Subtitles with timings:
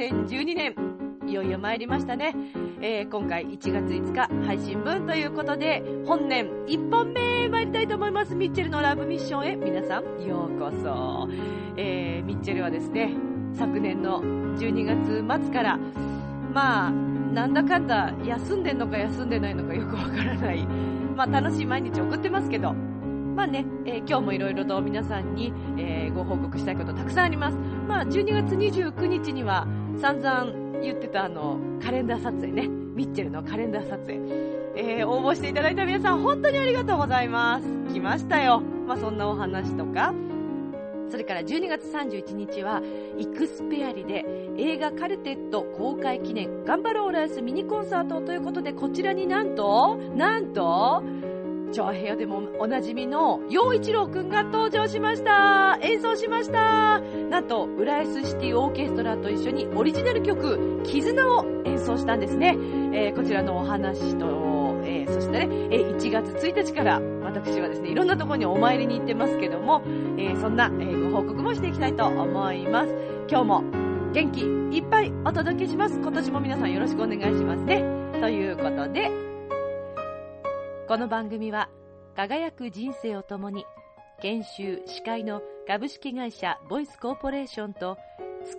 [0.00, 0.74] 2012年、
[1.26, 2.34] いよいよ参りましたね。
[2.80, 8.34] えー、今回1月5日配信分ということで、本年1本目参りたいと思います。
[8.34, 11.28] ミッチェルのラブミッションへ皆さんようこそ。
[11.76, 13.10] えー、ミッチェルはですね、
[13.52, 14.86] 昨年の12
[15.26, 15.78] 月末から、
[16.54, 20.66] まあ、なんだかんだ休んでんのか休んでないのかよくわからない、
[21.14, 27.58] まあ楽しい毎日送ってますけど、まあね、えー、今日もいろいろと皆さんに、えー、ご報告したいことたくさんあります。
[27.86, 29.66] まあ12月29日には
[29.98, 34.14] 散々言ってたあの、カレンダー撮影ね、ミッチェルのカレンダー撮影、
[34.76, 37.92] えー、応募していただいた皆さん本当にありがとうございます。
[37.92, 38.60] 来ましたよ。
[38.86, 40.14] まあそんなお話とか、
[41.10, 42.80] それから12月31日は、
[43.18, 44.24] イクスペアリで
[44.56, 51.02] 映画カルテット公開記念、頑張ろうライスミニコンサートということで、こちらになんと、なんと、
[51.72, 62.56] 超部屋でもおなじみの陽一郎くんが登場しました演奏しましたなんと、浦安シティオーケストラと一緒にオリジナル曲、絆を演奏したんですね。
[62.92, 64.26] えー、こちらのお話と、
[64.84, 69.82] えー、そしてね、えー、1月1日から私はですね、いろんなところにお参りに行ってますけども、
[70.18, 72.94] え、そんな、えご報告もしていきたいと思います。
[73.28, 73.64] 今日も
[74.12, 74.40] 元気
[74.76, 76.00] いっぱいお届けします。
[76.00, 77.84] 今年も皆さんよろしくお願いしますね。
[78.20, 79.29] ということで、
[80.90, 81.68] この番組は、
[82.16, 83.64] 輝く人生を共に、
[84.20, 87.96] 研修、司会の株式会社ボイスコーポレーションと、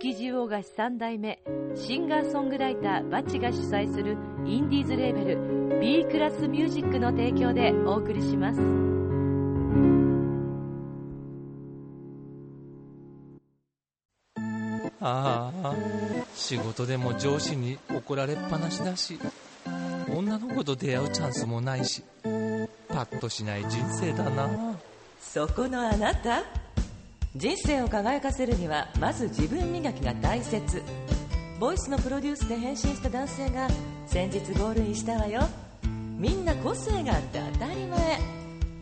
[0.00, 1.42] 築地大菓子3代目
[1.74, 4.16] シンガーソングライターバチが主催する
[4.46, 8.60] インディーズレーベル B クラスミュージックの提供でお送りします。
[15.02, 15.74] ああ
[16.34, 19.18] 仕事でも上司に怒られっぱなしだし。
[20.14, 22.02] 女の子と出会うチャンスもないし
[22.88, 24.76] パッとしない人生だな。
[25.20, 26.42] そこのあなた。
[27.34, 30.82] 人生を輝かせるにはまず自分磨きが大切。
[31.58, 33.68] ボイスのプロデュースで変身した男性が
[34.06, 35.48] 先日ゴールインしたわよ。
[36.18, 38.18] みんな個性があって当たり前。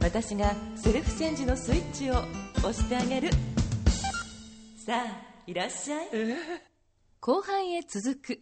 [0.00, 2.14] 私がセルフチェンジのスイッチを
[2.58, 3.30] 押してあげる。
[4.84, 6.08] さあいらっしゃい、
[7.20, 8.40] 後半へ続く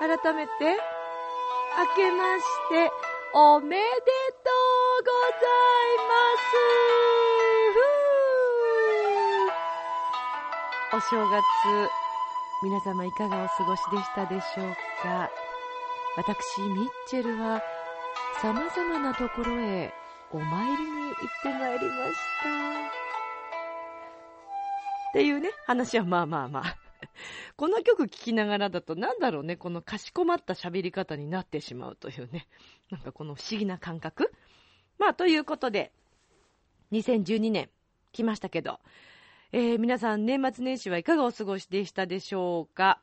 [0.00, 2.90] 改めて、明けまして、
[3.34, 4.50] おめでと
[4.98, 6.24] うございま
[10.88, 11.42] すお正月、
[12.62, 15.30] 皆様いかがお過ごしでしたでしょうか
[16.16, 17.62] 私、ミッチェルは、
[18.40, 19.92] 様々なところへ
[20.32, 22.48] お参りに行ってまいりました。
[25.10, 26.79] っていうね、話はまあまあまあ。
[27.56, 32.46] この曲聴きながらだと、なんだろうね、このかしこまった喋り方になってしまうというね、
[32.90, 34.32] なんかこの不思議な感覚。
[34.98, 35.92] まあ、ということで、
[36.92, 37.70] 2012年
[38.12, 38.80] 来ましたけど、
[39.52, 43.00] えー、皆さん年末年始はいかがお過ごしでしたでしょうか？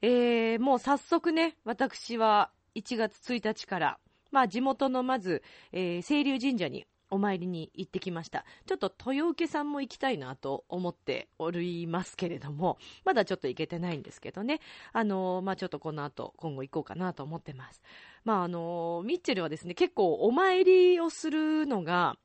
[0.00, 3.98] えー、もう早速ね、私は1月1日から、
[4.30, 5.42] まあ地元のまず、
[5.72, 8.46] えー、清流神社にお参りに行ってきました。
[8.66, 14.60] ちょっと豊受さんも行きたいなと思っておりますけれども、まだちょっと行けてないんですけどね。
[14.94, 17.82] あの、まあ、ちょっとこの後、今後行こうかなと思ってます。
[18.24, 22.16] まあ、あの、ミッチェルはですね、結構お参りをするのが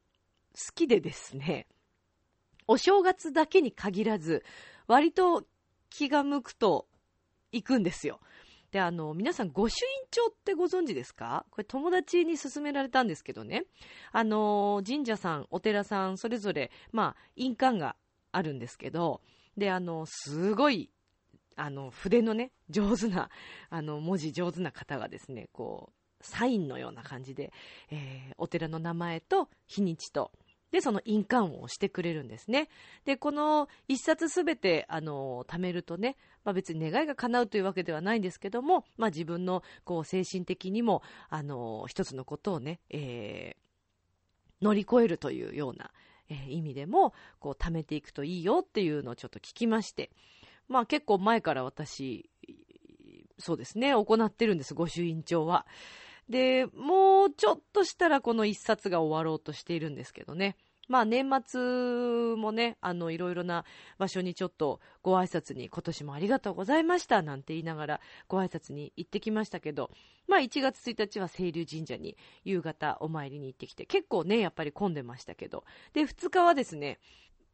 [0.56, 1.68] 好きでですね、
[2.66, 4.46] お正月だけに限らず、
[4.88, 5.44] 割と
[5.90, 6.88] 気が向くと
[7.52, 8.22] 行くんですよ。
[8.78, 11.48] で、あの、皆さん、御朱印帳ってご存知ですか？
[11.50, 13.64] これ友達に勧められたんですけどね。
[14.12, 17.96] あの、神社さん、お寺さん、それぞれ、まあ、印鑑が
[18.32, 19.22] あるんですけど、
[19.58, 20.92] で、あの、すごい、
[21.56, 23.32] あの、筆のね、上手な、
[23.72, 27.52] あの、文字上手な方がですね、こう、サインのような感じで、
[27.90, 30.32] えー、お寺の名前と日にちと、
[30.72, 32.70] で、その印鑑をしてくれるんですね。
[33.06, 45.92] で、この一冊すべて、あの、貯めるとね、まあ別に願いが叶うというわけではないんですけども、まあ自分の、こう、精神的にも、あの、一つのことをね、えー、乗り越えるというような、
[46.30, 50.12] えー、意味でも、こう、貯めていくといいよっていうのをちょっと聞きまして、
[50.68, 52.30] まあ結構前から私、
[53.40, 55.66] そうですね、行ってるんです、御朱印帳は。
[56.30, 60.56] で、もうちょっとしたらこの一冊が終わろうとしているんですけどね。
[60.88, 63.66] まあ年末もね、あのいろいろな
[63.98, 69.92] 場所にちょっとご挨拶に今年もありがとうございましたなんて言いながらご挨拶に行ってきましたけど、
[70.28, 77.00] まあ1月1日は清流神社に夕方お参りに行ってきて、結構ね、やっぱり混んでましたけど、で2日はですね、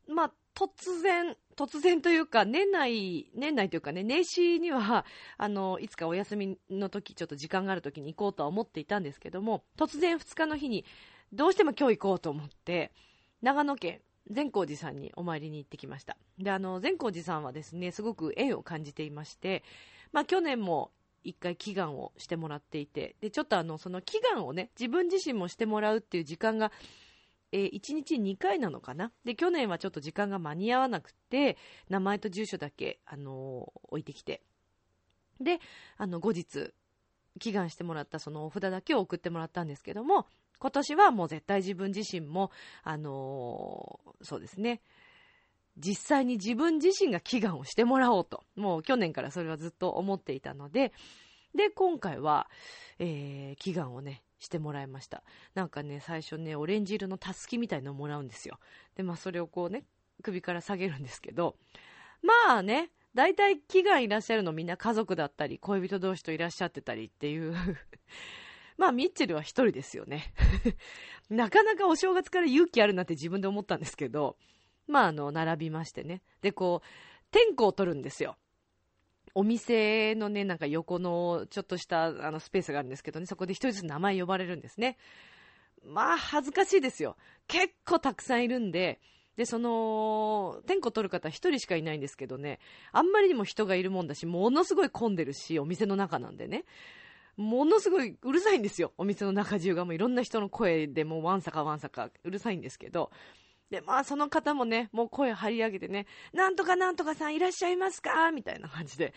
[0.07, 5.05] まあ、突然、突然というか、年内、年内というかね、年始には、
[5.37, 10.85] あの、いつかお休みの時、ちょっと時間がある時に行こうとは思っていたんですけども、突然2日の日に、
[11.31, 12.91] どうしても今日行こうと思って、
[13.41, 16.17] 長野県善光寺さんにお参りに行ってきました。
[16.39, 19.63] で、あの、善光寺さんはですね、すごく縁を感じていまして、
[20.11, 20.91] まあ去年も
[21.23, 26.71] 一回祈願をしてもらっていて、で、ちょっとあの、その祈願をね、自分自身もしてもらうっていう時間が、
[27.53, 29.11] えー、1日2回なのかな？
[29.23, 31.55] で、去年はちょっと時間が間に合わなくて、
[31.87, 34.41] 名前と住所だけ、あのー、置いてきて。
[35.39, 35.59] で、
[35.97, 36.73] あの、後日、
[37.39, 40.25] 祈願してもらったそのお札だけを送ってもらったんですけども、
[40.57, 42.49] 今年はもう絶対自分自身も、
[42.81, 44.81] あのー、そうですね、
[45.77, 50.91] 実際に自分自身が祈願をしてもらおうと、もう去年からそれはずっと思っていたので、
[51.53, 52.49] で、今回は、
[52.97, 55.23] えー、祈願をね、してもらいました。
[55.55, 58.59] なんかね、最初ね、オレンジ色のたすきみたいのをもらうんですよ。
[58.95, 59.83] で、まあそれをこうね、
[60.21, 61.55] 首から下げるんですけど、
[62.21, 67.55] まあね、大体祈願いらっしゃるのみんな家族だったり、恋人同士といらっしゃってたりっていう
[68.77, 70.33] まあ、ミッチェルは一人ですよね。
[71.29, 74.37] なかなかお正月から勇気あるなって自分で思ったんですけど、
[74.87, 76.21] まあ、あの、並びましてね。
[76.41, 76.87] で、こう、
[77.31, 78.35] 天候を取るんですよ。
[79.35, 84.97] お店のね、なんか横のちょっとしたあのスペースがあるんですけどね、そこで一人ずつ名前呼ばれるんですね。
[85.85, 87.17] まあ、恥ずかしいですよ。
[87.47, 88.99] 結構たくさんいるんで、
[89.35, 92.59] で、その、天候取る方一人しかいないんですけどね、
[92.91, 96.65] あんまりにも人がいるもんだし、ものすごい混んでるし、お店の中なんでね。
[97.35, 98.93] ものすごいうるさいんですよ。
[98.97, 103.11] お店の中中がもういろんな人の声でもうワンサかワンサかうるさいんですけど。
[103.73, 108.31] で、まあその方もね、もう声張り上げてね、なんとかなんとかさんいらっしゃいますか？
[108.31, 109.15] みたいな感じで、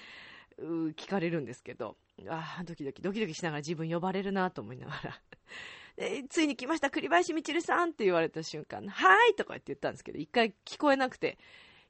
[0.59, 1.99] 聞かれるんですけど、
[2.31, 5.21] ああ、ドキドキ、ドキドキしながら自分呼ばれるなと思いながら。
[5.99, 11.37] でついに来ました、栗林みちるさんって言われた瞬間、はいとかって言ったんですけど、一回聞こえなくて、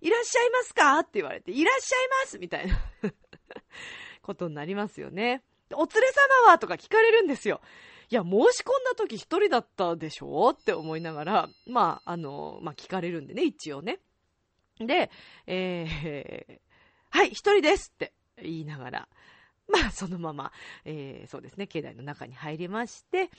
[0.00, 0.98] いらっしゃいますか？
[0.98, 2.76] って言われて、いらっしゃいますみたいな
[4.22, 5.44] ことになりますよね。
[5.72, 6.12] お連れ
[6.44, 6.58] 様は？
[6.58, 7.60] とか聞かれるんですよ。
[8.08, 10.50] いや、申し込んだ時一人だったでしょ？
[10.50, 13.99] って思いながら、まあ、あの、まあ、聞かれるんでね、一応ね。
[14.79, 15.11] で、
[15.47, 16.61] えー、
[17.11, 19.08] はい、一人ですって言いながら、
[19.69, 20.53] まあ、そのまま、
[20.85, 23.31] えー、そうですね、境内の中に入りまして、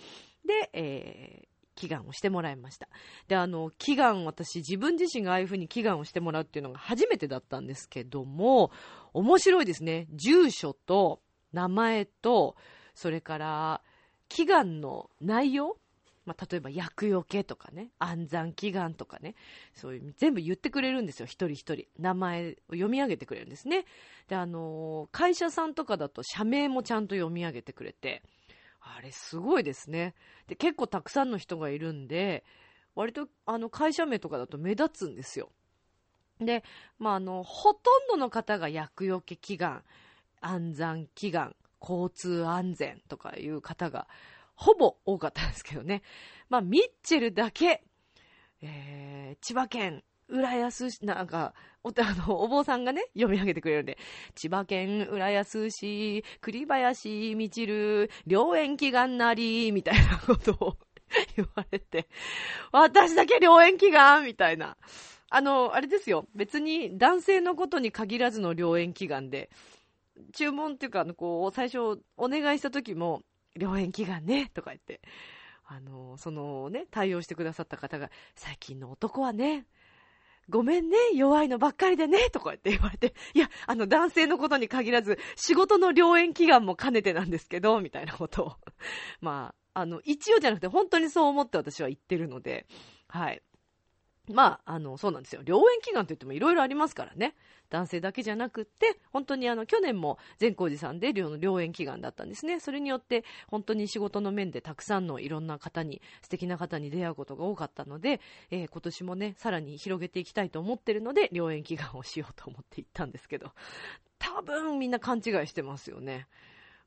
[0.46, 2.90] で、えー、祈願をしてもらいました。
[3.28, 8.72] で、あの、祈願、私、自分自身がああいう風に祈願をしてもらうっていうのが初めてだったんですけども、
[9.14, 10.08] 面白いですね。
[10.12, 11.22] 住所と、
[11.54, 12.58] 名前と、
[12.94, 13.82] それから、
[14.30, 15.78] 祈願の内容？
[16.26, 19.36] まあ、例えば、厄除けとかね、安産祈願とかね、
[19.74, 21.86] そういう、全部言ってくれるんですよ、一人一人。
[21.98, 23.86] 名前を読み上げてくれるんですね。
[24.28, 28.24] で、あのー、会社さんとかだと社名もちゃんと読み上げてくれて、
[28.82, 30.16] あれすごいですね。
[30.48, 32.44] で、結構たくさんの人がいるんで、
[32.94, 35.50] 割と、あの、会社名とかだと目立つんですよ。
[36.42, 36.66] で、
[37.00, 39.82] まあ、あの、ほとんどの方が厄除け祈願、
[40.42, 44.08] 安産祈願、交通安全とかいう方が、
[44.56, 46.02] ほぼ多かったんですけどね。
[46.50, 47.84] まあ、ミッチェルだけ、
[48.62, 51.54] えー、千葉県浦安市、なんか、
[51.84, 51.94] お、あ
[52.28, 53.98] の、お坊さんがね、読み上げてくれるんで、
[54.36, 60.78] 千葉県浦安市、栗林みちる、良縁祈願なり、みたいなことを
[61.36, 62.08] 言われて、
[62.72, 64.76] 私だけ良縁祈願みたいな。
[65.30, 66.28] あの、あれですよ。
[66.36, 69.50] 別に男性のことに限らずの良縁祈願で、
[70.34, 73.24] 注文っていうか、あの、こう、最初お願いした時も、
[73.56, 75.02] 良縁祈願ね、とか言って、
[75.66, 79.66] あの、そのね、対応してくださった方が、最近の男はね、
[80.50, 88.54] ごめんね、弱いのばっかりでね、とか言って言われて、いや、あの男性のことに限らず、仕事の良縁祈願も兼ねてなんですけど、みたいなことを。
[89.20, 92.66] まあ、あの、一応じゃなくて本当にそう思って私は言ってるので、
[93.10, 93.42] はい。
[94.32, 95.42] まあ、あの、そうなんですよ。
[95.46, 97.36] 良縁祈願といってもいろいろありますからね。
[97.70, 102.60] 男性だけじゃなくって、本当にあの、去年も善光寺さんで良縁祈願だったんですね。
[102.60, 113.52] それによって、本当に仕事の面でたくさんのいろんな方に、素敵な方に出会うことが多かったので、えー、今年もね、さらに広げていきたいと思ってるので、良縁祈願をしようと思って行ったんですけど、
[114.20, 116.28] 多分みんな勘違いしてますよね。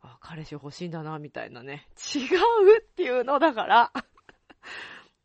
[0.03, 1.87] あ、彼氏欲しいんだな、みたいなね。
[2.15, 3.93] 違うっていうのだから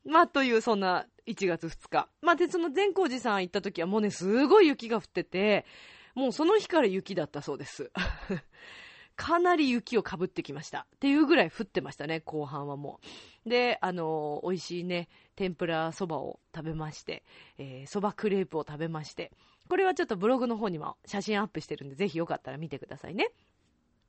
[0.05, 2.09] まあ、という、そんな1月2日。
[2.21, 5.65] まあ、で、その善光寺さん行った時はもうね、すごい雪が降ってて、
[6.13, 7.91] もうその日から雪だったそうです。
[9.17, 10.88] かなり雪をかぶってきました。
[10.95, 13.00] っていうぐらい降ってましたね、後半はも
[13.45, 13.50] う。
[13.50, 17.24] で、あのー、美味しいね、天ぷらそばを食べまして、
[17.57, 19.31] えー、そばクレープを食べまして、
[19.69, 23.31] これはちょっとブログの方にも写真アップしてるんで、ぜひよかったら見てくださいね。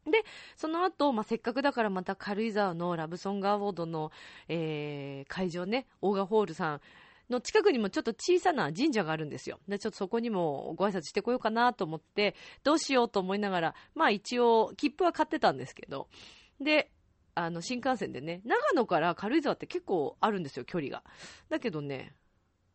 [0.06, 0.25] で、
[0.56, 4.12] その後、まあ、せっかくだからまた軽井沢のラブソングアワードの、
[4.48, 6.80] えー、会場ね、オーガホールさん、
[7.30, 9.58] の近くにもちょっと小さな神社があるんですよ。
[9.68, 16.08] で、ちょっとそこにもご挨拶してこようかなと思って、どうしようと思いながら、まあ一応、切符は買ってたんですけど、
[16.60, 16.90] で、
[17.34, 21.02] あの、新幹線でね、長野から軽井沢って結構あるんですよ、距離が。
[21.48, 22.14] だけどね、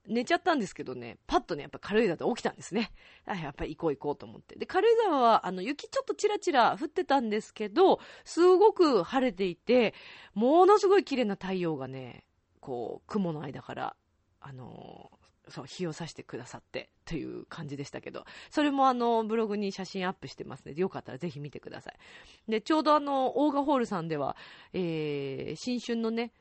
[0.08, 2.92] 寝ちゃったんですけどね、パッとね、やっぱ軽井沢で起きたんですね。
[3.28, 4.58] やっぱり行こう行こうと思って。
[4.58, 9.94] で、軽井沢は、あの、雪ちょっとちらちら降ってたんですけど、すごく晴れていて、
[10.34, 12.26] ものすごい綺麗な太陽がね、
[12.60, 13.96] こう、雲の間から、
[14.40, 15.12] あの
[15.50, 21.96] そう、日を差してくださってという感じでしたけど、それもあの、ブログに写真アップしてますので、よかったらぜひ見てください。
[22.50, 24.36] で、ちょうどあの、オーガホールさんでは、
[24.74, 26.32] えー、新春のね、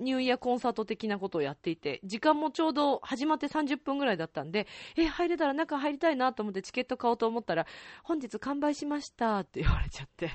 [0.00, 4.66] ニューイヤーコンサート的なことをやっていて、時間もちょうど始まって30分ぐらいだったんで、
[4.96, 7.66] え、入れたら中入りたいなと思ってチケット買おうと思ったら、
[8.02, 10.30] 本日完売しましたって言われちゃって。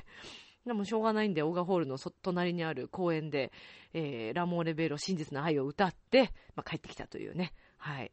[0.66, 3.52] でもしょうがないんで、オガホールの隣にある公園で、
[3.94, 7.54] えー、ラモーレベロ真実の愛を歌って、まあ、帰ってきたというね。
[7.78, 8.12] はい。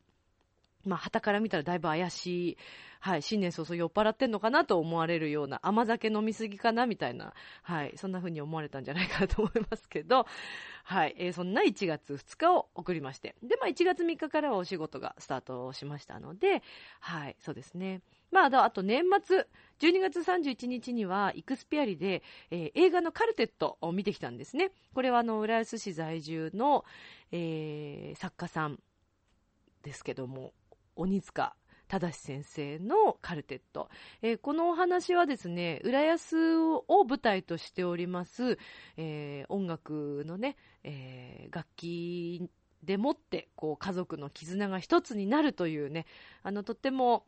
[0.84, 2.58] まあ、旗から見たらだいぶ怪しい、
[3.00, 10.26] はい、新年早々酔っ払ってんのかなと思われるような、甘酒飲みすぎかなみたいな、はい、そんな風に思われたんじゃないかなと思いますけど、
[10.84, 16.62] はい、えー、そんな1月2日を送りまして、で、まあ、1月3日からはお仕事がスタートしましたので、
[17.00, 18.02] はい、そうですね。
[18.30, 19.46] まあ、あと年末、
[19.80, 24.70] 12月31日には、イクスピアリで、えー、映画のカルテットを見てきたんですね。
[24.94, 26.84] これは、あの、浦安市在住の、
[27.32, 28.78] えー、作家さん
[29.82, 30.52] ですけども、
[30.96, 31.54] 鬼塚
[31.88, 33.90] 正先生のカルテット、
[34.22, 38.58] えー、このお話はですね浦安を舞台としております、
[38.96, 42.49] えー、音楽のね、えー、楽器
[42.82, 46.06] でもってこう家族の絆が一つになるというね
[46.42, 47.26] あのとっても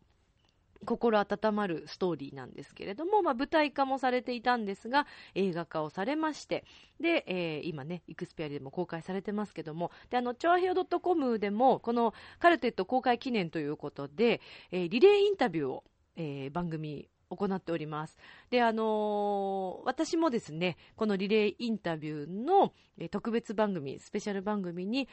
[0.85, 6.65] 心温まるストーリーなんですけれども、まあ、舞台化もされていたんですが、映画化をされまして、
[7.01, 15.85] で、えー、今ね、イクスピアリでも公開されてますけども、で、あの、チョアヘオ .com でも、このカルテット公開記念ということで、えー、リレーインタビューを、
[16.17, 18.19] えー、番組行っております。
[18.51, 22.73] で、あのー、私もですね、このリレーインタビューの、
[23.11, 25.09] 特別番組、スペシャル番組に、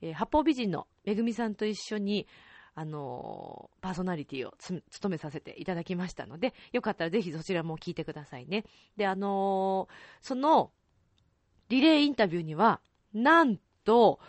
[0.00, 2.26] えー、八方美人のめぐみさんと一緒に、
[2.74, 8.64] あのー、パーソナリティを務めさせていただきましたので、よかったらぜひそちらも聞いてくださいね。
[8.96, 10.72] で、あのー、その、
[11.68, 12.80] リレーインタビューには、
[13.12, 14.20] なんと、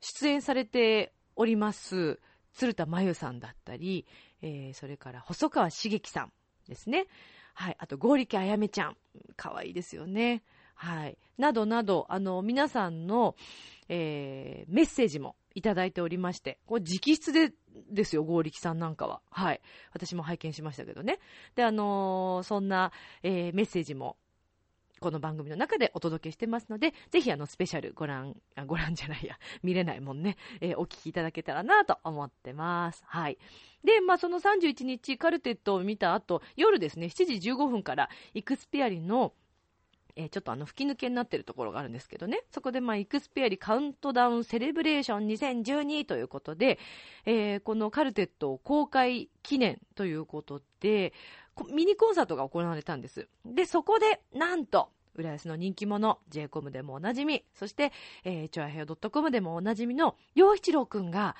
[0.00, 2.20] 出演されております、
[2.52, 4.06] 鶴田真由さんだったり、
[4.42, 6.32] えー、それから細川茂樹さん
[6.68, 7.06] ですね。
[7.54, 7.76] はい。
[7.78, 8.96] あと、合力あやめちゃん。
[9.36, 10.42] 可愛いいですよね。
[10.74, 11.16] はい。
[11.38, 13.34] などなど、あの、皆さんの、
[13.88, 17.54] えー、メッセージもいただいておりまして、これ直筆で
[17.90, 19.22] ですよ、合力さんなんかは。
[19.30, 19.60] はい。
[19.92, 21.18] 私も拝見しましたけどね。
[21.54, 24.18] で、あのー、そんな、えー、メッセージも、
[25.00, 33.02] この番組の中でお届けしてますので、ぜひあのスペシャルご覧、あご覧じゃないや、 見れないもんね、えー、お聞きいただけたらなと思ってます。
[33.06, 33.38] はい。
[33.82, 39.32] で、まあその31日カルテットを見た後、夜ですね、7時15分からイクスピアリの
[40.16, 46.78] え、ちょっとあの吹き抜けになってるところがあるんですけどね、そこでまあ、イクスペアリカウントダウンセレブレーション2012ということで、
[47.26, 51.12] えー、このカルテット公開記念ということで、
[51.72, 53.28] ミニコンサートが行われたんです。
[53.44, 57.92] で、そこで、なんと、浦安の人気者、j コムでもおなじみ、そして、
[58.24, 61.36] えー、チョアヘオ .com でもおなじみの、洋一郎くんが、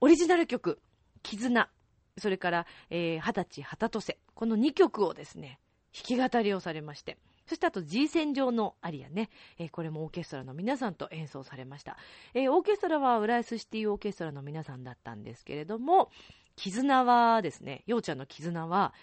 [0.00, 0.80] オリジナル曲、
[1.22, 1.70] 絆、
[2.18, 5.58] それから、えー、二十歳、旗とせ、この2曲をですね、
[5.94, 11.96] 弾き語りをされまして、そしてあと G 線上のアリアね、えー、これもオーケストラの皆さんと演奏されました。
[12.34, 16.10] えー、オーケストラは浦安シティオーケストラの皆さんだったんですけれども、
[16.56, 18.94] 絆はですね、ようちゃんの絆は、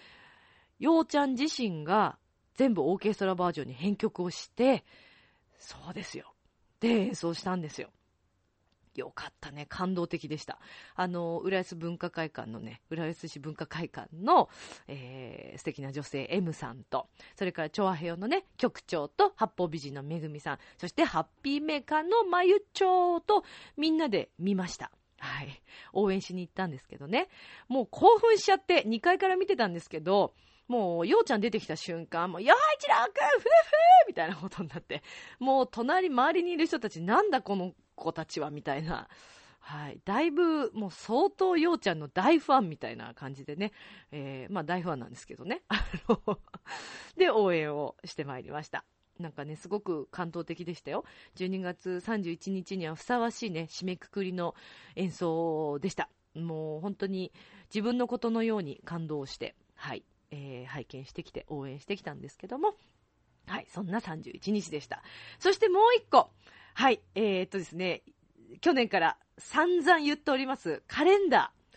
[0.78, 2.18] ようちゃん自身が
[2.54, 4.84] 全部オーケストラバージョンに編曲をして、
[5.58, 6.32] そうですよ。
[6.80, 7.90] で、演奏したんですよ。
[8.94, 9.66] よかったね。
[9.68, 10.58] 感動的でした。
[10.94, 14.48] あの、浦安文化会館のね、浦安市文化会館の、
[14.88, 23.44] えー、素敵な女性 M さんと、それから調和平和のね、局長と八方美人のめぐみさん、そしてハッピーメーカーのまゆちょうと
[23.76, 24.90] みんなで見ました。
[25.18, 25.62] はい。
[25.92, 27.28] 応援しに行ったんですけどね。
[27.68, 30.34] もう興奮しちゃって2階から見てたんですけど、
[30.70, 33.48] もう、ようちゃん出てきた瞬間、もう、よいちろくんふふ
[34.06, 35.02] みたいなことになって、
[35.40, 39.08] もう、隣、周りにいる人たち、なんだこの子たちは、みたいな。
[39.60, 40.00] はい。
[40.04, 43.72] だいぶ、もう相当ようちゃんの大ファンみたいな感じでね。
[44.10, 45.62] えー、まあ大ファンなんですけどね。
[47.16, 48.84] で、応援をしてまいりました。
[49.18, 51.04] なんかね、すごく感動的でしたよ。
[51.36, 54.54] 12月31日にはふさわしいね、締めくくりの
[54.96, 56.08] 演奏でした。
[56.34, 57.32] もう本当に
[57.68, 60.04] 自分のことのように感動して、はい。
[60.30, 62.74] えー、拝見してきて応援してきたんですけども、
[63.46, 65.02] はい、そんな31日でした。
[65.38, 66.30] そしてもう一個、
[66.80, 68.00] はい、えー、っとですね、
[68.62, 71.52] 去年から散々言っております、カレンダ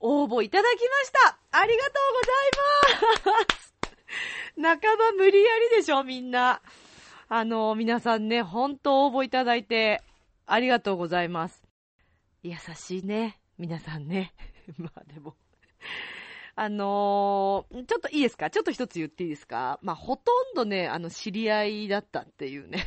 [0.00, 3.74] 応募いただきましたありがとうございます
[4.56, 6.62] 半ば無理やりでしょ、みんな。
[7.28, 10.02] あの、皆さんね、本当応募いただいて、
[10.46, 11.62] ありがとうございます。
[12.42, 14.32] 優しいね、皆さんね。
[14.78, 15.36] まあでも。
[16.56, 18.48] あのーちょっといいですか？
[18.48, 19.78] ちょっと一つ言っていいですか？
[19.82, 22.86] まあ、ほとんどね、あの、知り合いだったっていうね。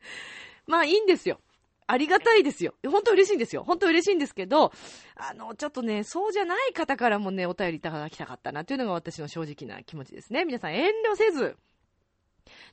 [0.66, 1.40] まあ、いいんですよ。
[1.86, 2.74] ありがたいですよ。
[2.86, 3.64] 本当嬉しいんですよ。
[3.64, 4.72] 本当嬉しいんですけど、
[5.16, 10.44] あの、ちょっとね、そうじゃない方からもね、お便りいただきたかったなっていうのが私の正直な気持ちですね。
[10.44, 11.56] 皆さん遠慮せず、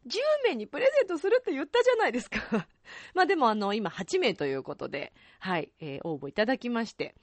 [0.07, 2.67] 10名にプレゼントするって言ったじゃないですか。
[3.13, 7.15] まあでもあの、今8名ということで、はい、えー応募いただきまして。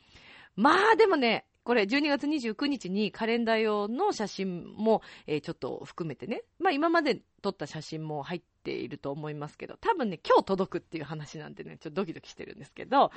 [0.57, 13.11] まあでもね、これ12月29日にカレンダー用の写真も、えーちょっと含めてね、まあ今まで撮った写真も入っていると思いますけど、多分ね、今日届くっていう話なんでね、ちょっとドキドキしてるんですけど、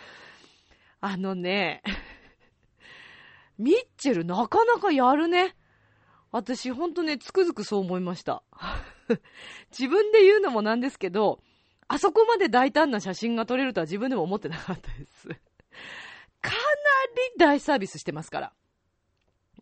[1.01, 1.83] あのね、
[3.57, 5.55] ミッチェルなかなかやるね。
[6.31, 8.43] 私ほんとね、つくづくそう思いました。
[9.71, 11.41] 自分で言うのもなんですけど、
[11.87, 15.27] あそこまで大胆な写真が撮れるとは自分でも思ってなかったです。
[16.41, 18.53] かなり大サービスしてますから。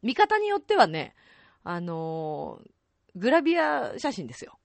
[0.02, 1.16] 見方によってはね、
[1.63, 2.74] あのー
[3.16, 4.58] グラビア写真ですよ。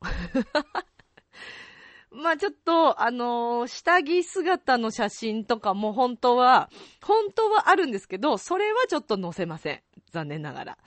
[2.11, 6.71] まあちょっと、あのー下着姿の写真とかも本当は、
[7.03, 9.83] 本当はあるんですけど、それはちょっと載せません。
[10.11, 10.79] 残念ながら。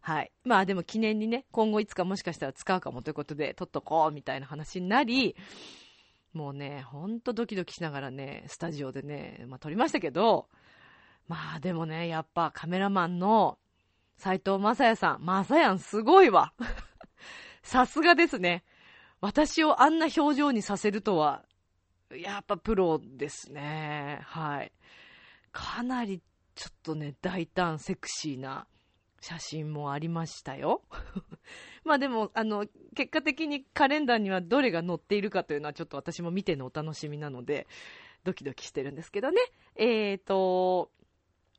[0.00, 0.32] はい。
[0.44, 5.36] まあでも記念にね、今後いつかもしかしたら使うかもということで、撮っとこうみたいな話になり、
[6.32, 10.48] もうね、ほんとドキドキしながらね、スタジオでね、まあ撮りましたけど、
[11.26, 13.58] まあでもね、やっぱカメラマンの
[14.16, 16.52] 斉藤正也さん、正也すごいわ。
[17.62, 18.64] さすがですね。
[19.20, 21.44] 私をあんな表情にさせるとは、
[22.10, 24.20] やっぱプロですね。
[24.22, 24.72] はい。
[25.52, 26.22] かなり
[26.54, 28.66] ちょっとね、大胆セクシーな
[29.20, 30.82] 写真もありましたよ。
[31.84, 37.66] まあでも、あの、結果的にカレンダーにはどれが載っているかというのはちょっと私も見てのお楽しみなので、
[38.24, 39.40] ドキドキしてるんですけどね。
[39.76, 40.90] えーと、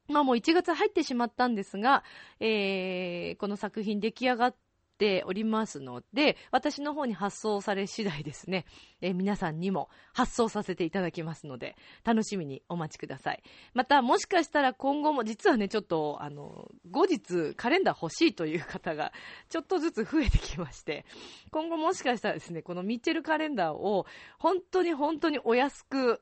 [0.07, 2.03] まあもう1月入ってしまったんですが、
[2.39, 4.55] えーこの作品出来上がっ
[4.99, 8.65] ておりますので、私の方に発送され次第ですね、
[9.01, 13.41] えー皆さんにも発送させていただきますので、楽しみにお待ちください。
[13.73, 19.13] また、もしかしたら今後も、実はね、ちょっと、あの、後日カレンダー欲しいという方が、
[19.49, 21.05] ちょっとずつ増えてきまして、
[21.51, 24.05] 今後もしかしたらですね、このミッチェルカレンダーを、
[24.37, 26.21] 本当に本当にお安く、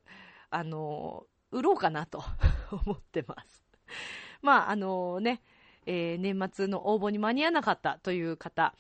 [0.50, 2.24] あの、売ろうかなと
[2.86, 3.64] 思ってます。
[4.42, 5.42] まあ、あのね、
[5.88, 8.76] えー年末の応募に間に合わなかったという方、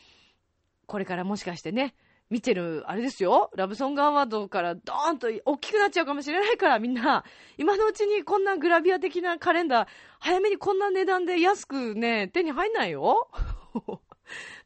[0.86, 1.96] これからもしかしてね、
[2.30, 7.24] 見てる、あれですよ、ラブソングアワードからドーンと大きくなっちゃうかもしれないから、みんな、
[7.58, 9.88] 今のうちにこんなグラビア的なカレンダー、
[10.20, 13.30] 早めにこんな値段で安くね、手に入んないよ。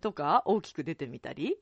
[0.02, 1.58] とか、大きく出てみたり。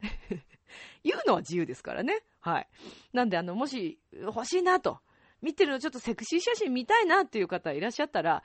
[1.03, 2.23] 言うのは自由ですからね。
[2.39, 2.67] はい。
[3.11, 4.99] なんで、あの、もし、欲しいなと、
[5.41, 8.43] 見てるのちょっとセクシー写真見たいなっていう方いらっしゃったら、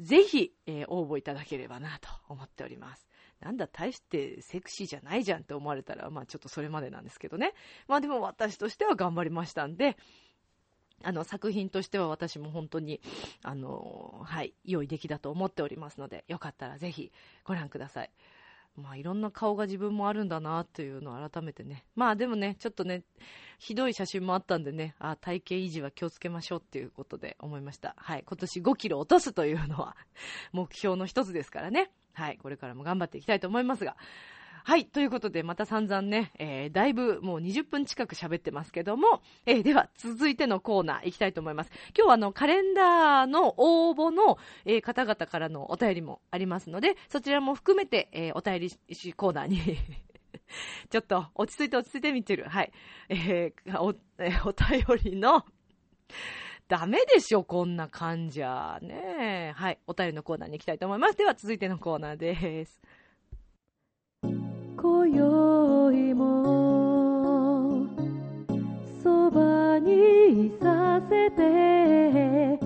[0.00, 3.06] ぜひ、えー応募いただければなと思っております。
[3.40, 7.52] なんだ、大してセクシーじゃないじゃんって思われたら、まあちょっとそれまでなんですけどね。
[7.88, 9.96] まあでも私としては頑張りましたんで、
[11.02, 13.00] あの、作品としては私も本当に、
[13.42, 17.12] あの、はい、良い出来だと思っておりますので、よかったらぜひ
[17.44, 18.10] ご覧ください。
[18.76, 21.84] まあいろんな顔が自分もあるんだなというのを改めてね。
[21.94, 23.02] まあでもね、ちょっとね、
[23.58, 27.94] ひどい写真もあったんでね、あ体型維持は気をつけましょうっていうことで思いました。
[27.96, 28.24] はい。
[28.26, 29.96] 今年5キロ落とすというのは
[30.52, 31.90] 目標の一つですからね。
[32.12, 32.38] はい。
[32.38, 33.96] これからも頑張っていきたいと思いますが。
[34.68, 34.86] はい。
[34.86, 41.70] ということで、また散々ね、えー、だいぶもう20分近く喋ってますけども、えー、では続いてのコーナー行きたいと思います。
[41.96, 49.60] 今日はあの、カレンダーの応募の、えー方々からのお便りもありますので、そちらも含めて、えーお便りしコーナーに
[50.90, 52.48] ちょっと落ち着いて落ち着いて見てる。
[52.48, 52.72] はい。
[53.08, 55.44] えーお、えーお便りの、
[56.66, 58.80] ダメでしょ、こんな感じゃ。
[58.82, 59.78] ねえはい。
[59.86, 61.16] お便りのコーナーに行きたいと思います。
[61.16, 62.82] では、続いてのコーナーです。
[64.86, 67.88] 今宵も
[69.02, 72.60] そばにいさせて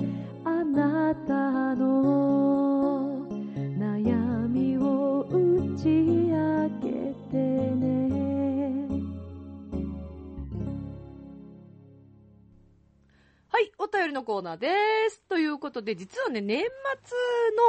[0.44, 3.26] あなたの
[3.78, 5.32] 悩みを打
[5.78, 8.10] ち明けてね
[13.48, 14.68] はい、お便りのコーナーで
[15.08, 15.22] す。
[15.26, 16.64] ということで、実はね、年
[17.02, 17.16] 末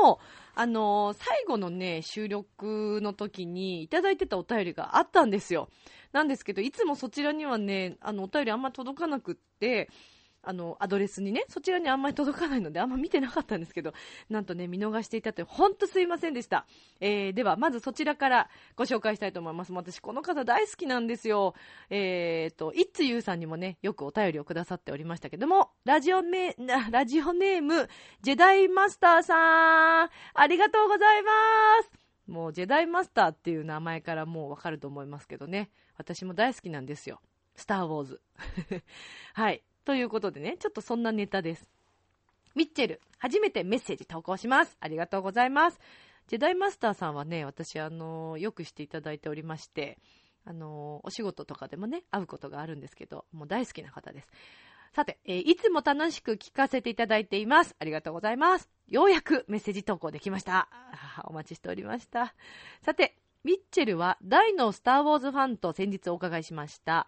[0.03, 0.19] の、
[0.53, 5.69] あのー最後のね、収録の時にいただいてたお便りがあったんですよ。
[6.11, 9.89] なんですけど、いつもそちらにはね、あの、お便りあんま届かなくって、
[10.43, 13.93] あの、アドレスにね、そちらにあんまり届かないので、あんま見てなかったんですけど、
[14.29, 16.65] なんとね、見逃していたという、ほんとすいませんでした。
[16.99, 19.73] えー、では、まずそちらからご紹介したいと思います。
[19.73, 21.53] 私、この方大好きなんですよ。
[21.89, 26.55] えーと、いつゆうさんにもね、よくお便りをくださっておりましたけども、ラジオメ、
[26.89, 27.87] ラジオネーム、
[28.21, 31.31] ジェダイマスターさん、ありがとうございま
[31.83, 31.91] す。
[32.27, 35.69] もう、ジェダイマスターっていう名前からもうわかると思いますけどね。
[35.97, 37.21] 私も大好きなんですよ。
[37.55, 38.21] スター・ウォーズ。
[39.33, 39.63] はい。
[39.85, 41.69] ということでね、ちょっとそんなネタです。
[42.55, 44.77] ミッチェル、初めてメッセージ投稿します。
[44.79, 45.79] ありがとうございます。
[46.27, 49.97] ジェダイマスターさんはね、私、あの、よくしていただいておりまして、
[50.45, 54.27] あの、お仕事とかでもね、会うことがあるんですけど、もう大好きな方です。
[54.93, 57.75] さて、えー、いつも楽しく聞かせていただいています。
[57.79, 58.69] ありがとうございます。
[58.87, 60.67] ようやくメッセージ投稿できました。
[61.23, 62.35] お待ちしておりました。
[62.81, 67.07] さて、ミッチェルは大のスター・ウォーズファンと先日お伺いしました。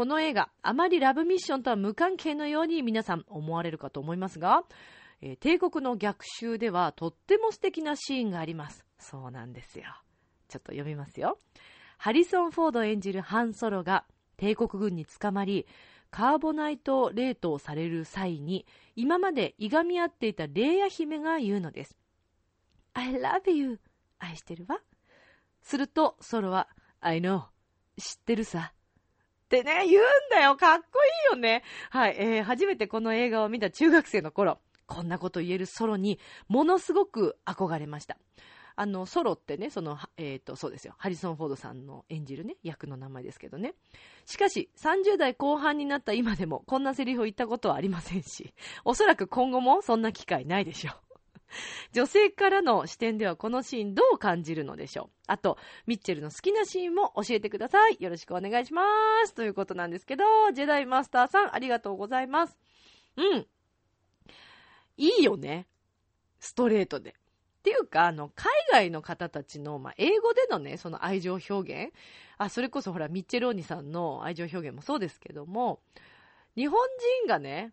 [0.00, 4.64] この映画、あまりラブミッションとは無関係のように皆さん思われるかと思いますが、
[5.20, 8.86] えー、帝国の逆襲ではとっても素敵なシーンがあります。
[8.98, 9.84] そうなんですよ。
[10.48, 11.36] ちょっと読みますよ。
[11.98, 14.06] ハリソン・フォード演じるハン・ソロが
[14.38, 15.66] 帝国軍に捕まり、
[16.10, 18.64] カーボナイト冷凍される際に、
[18.96, 21.98] 今までいがみ合っていたレイヤ姫が言うのです。
[22.94, 23.78] I love you.
[24.18, 24.80] 愛してるわ。
[25.60, 26.68] すると、ソロは、
[27.02, 27.42] I know.
[27.98, 28.72] 知ってるさ。
[29.50, 30.54] ってね、言うんだよ。
[30.54, 31.64] かっこいいよね。
[31.90, 38.16] はい、えー、初めてこの映画を見た中学生の頃、こんなこと言えるソロに、ものすごく憧れました。
[38.76, 40.94] あの、ソロってね、その、えっ、ー、と、そうですよ。
[40.98, 43.74] ハリソン・フォードさんの演じるね、役の名前ですけどね。
[44.24, 51.09] しかし、30代後半になった今でも、こんなセリフを言ったことはありませんし、おそらく今後もそんな機会ないでしょう。
[51.92, 57.96] 女性からの視点ではこのシーンどう感じるのでしょうあと、ミッチェルの好きなシーンも教えてください。
[58.00, 58.84] よろしくお願いしま
[59.26, 59.34] す。
[59.34, 62.56] ということなんですけど、ジェダイマスターさん、ありがとうございます。
[63.16, 63.46] うん。
[64.96, 65.66] いいよね。
[66.40, 67.10] ストレートで。
[67.60, 71.92] っていうか、あの、海外の方たちの、まあ、英語でのね、その愛情表現。
[72.38, 75.82] あ、それこそほら、ミッチェルおニさんの愛情表現もそうですけども、
[76.56, 76.80] 日本
[77.22, 77.72] 人がね、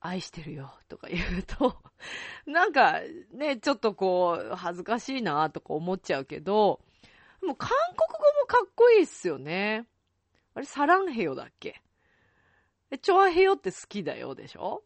[0.00, 1.76] 愛してるよとか言うと、
[2.46, 3.00] なんか
[3.32, 6.80] ね、ちょっとこう、恥ずかしいなとか思っちゃうけど、
[7.42, 9.86] もう韓国語もかっこいいっすよね。
[10.54, 11.82] あれ、サランヘヨだっけ？
[12.90, 14.82] え、チョアヘヨって好きだよでしょ？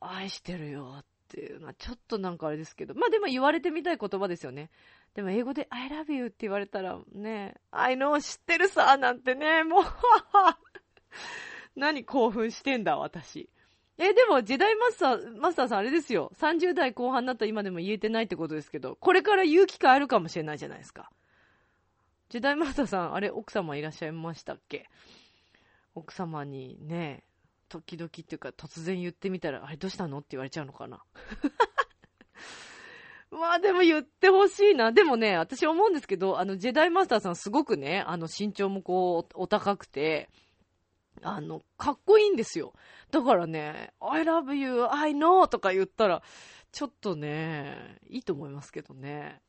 [0.00, 4.70] 愛してるよっていうのはちょっとなんかあれですけど、まあでも言われてみたい言葉ですよね。
[5.14, 9.84] でも英語で I love you って言われたらね、I know 知ってるさなんてね、もう
[11.76, 13.48] 何興奮してんだ私。
[13.96, 16.32] え、でも、ジェダイマスター、マスターさんあれですよ。
[16.40, 21.10] 30代後半になった今でも言えてないってことですけど、これから言う機会あるかもしれないじゃないですか。
[22.28, 24.88] ジェダイマスターさん、あれ、奥様いらっしゃいましたっけ？
[25.94, 27.22] 奥様にね、
[27.68, 31.04] 時々っていうか突然言ってみたら、あれどうしたのって言われちゃうのかな？
[33.30, 34.90] まあでも言ってほしいな。
[34.90, 40.28] でもね、私思うんですけど、あの、ジェダイマスターさんすごくね、あの、身長もこう、お高くて、
[41.22, 42.74] あの、かっこいいんですよ。
[43.14, 46.20] だからね、I love you, I know とか言ったら、
[46.72, 49.40] ちょっとね、いいと思いますけどね。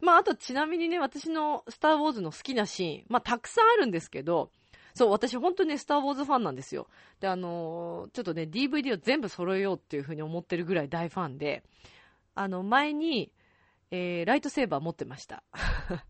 [0.00, 4.52] まあ、あとちなみにね、私のスター・ウォーズの好きなシーン、まあ、たくさんあるんですけど、
[4.94, 6.86] そう、私本当にね、スター・ウォーズファンなんですよ。
[7.18, 11.64] で、あのー、ちょっとね、DVD を全部揃えようっていうふうに思ってるぐらい大ファンで、
[12.36, 13.32] あの、前に、
[13.90, 15.42] えー、ライトセーバー持ってました。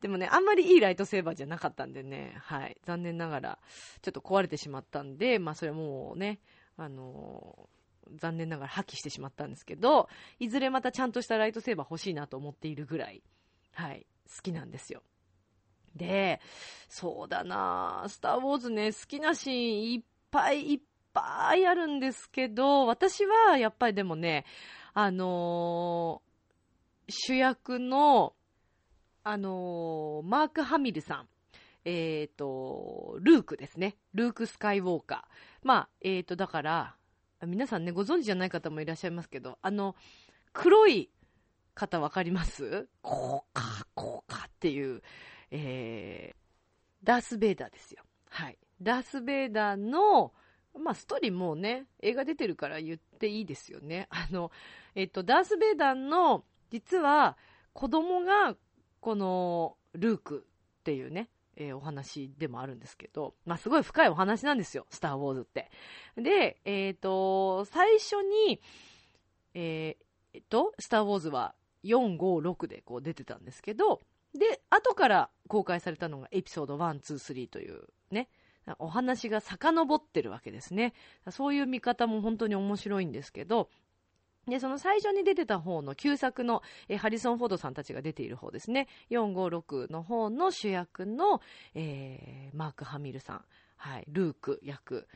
[0.00, 3.58] でもね、あんまりいいライトセーバーじゃなかったんでね、はい、残念ながら、
[4.02, 6.40] ちょっと壊れてしまったんで、まあそれはもうね、
[6.76, 13.22] あのー、残念ながら破棄してしまったんですけど、いずれまたちゃんとしたライトセーバー欲しいなと思っているぐらい、
[13.72, 15.02] はい、好きなんですよ。
[15.94, 16.40] で、
[16.88, 20.80] そうだなスター・ウォーズね、好きなシーンいっぱいいっ
[21.12, 24.44] ぱいあるんですけど、私はやっぱりでもね、
[24.94, 26.29] あのー
[27.10, 28.34] 主役の、
[29.22, 31.28] あのー、マーク・ハミルさん。
[31.84, 33.96] えっ、ー、と、ルークですね。
[34.12, 35.66] ルーク・スカイウォーカー。
[35.66, 36.96] まあ、えっ、ー、と、だから、
[37.46, 39.96] 皆さんね、ご存知じゃない方もいらっしゃいますけど、あの、
[40.52, 41.10] 黒い
[41.74, 42.86] 方わかります？
[43.00, 45.02] こうか、こうかっていう、
[45.50, 46.36] えー、
[47.02, 48.02] ダース・ベイダーですよ。
[48.28, 48.58] はい。
[48.82, 50.34] ダース・ベイダーの、
[50.78, 54.06] まあ、ストーリーもうね、映画出てるから言っていいですよね。
[54.10, 54.50] あの、
[54.94, 57.36] えっ、と、ダース・ベイダーの実は
[57.72, 58.56] 子供が
[59.00, 60.46] このルーク
[60.80, 65.70] っていうね、えー、お話でもあるんですけど、まあ、すごい深いお話なんですよ、スター・ウォーズって。
[66.16, 68.60] で、えっ、ー、と、最初に、
[69.54, 71.54] えー、えっと、スター・ウォーズは
[71.84, 74.00] 4、5、6でこう出てたんですけど、
[74.34, 78.28] で、後から公開されたのがエピソード1、2、3というね、
[78.78, 80.94] お話が遡ってるわけですね。
[81.30, 83.68] そういう見方も本当に面白いんですけど、
[84.48, 88.88] で、その最初に出てた方の旧作の、えハリソン・フォードさんたちが出ている方ですね。
[89.10, 91.40] 456の方の主役の、
[91.74, 93.44] えー、マーク・ハミルさん。
[93.76, 95.08] はい、ルーク役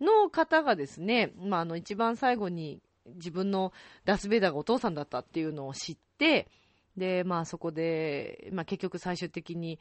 [0.00, 3.72] の方がですね、まあ、あの、一番最後に自分の
[4.04, 6.48] ダス・ベイダーがお父さんだったっていうのを知って、
[6.96, 9.78] で、まあそこで、まあ結局最終的に、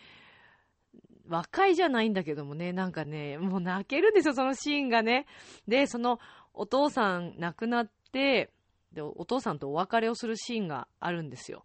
[1.28, 5.26] 和解じゃないんだけどもね、なんかね、もう泣けるんですよ、そのシーンがね。
[5.68, 6.20] で、その
[6.54, 8.52] お父さん亡くなって、
[8.94, 11.64] で、お父さんとお別れをするシーンがあるんですよ。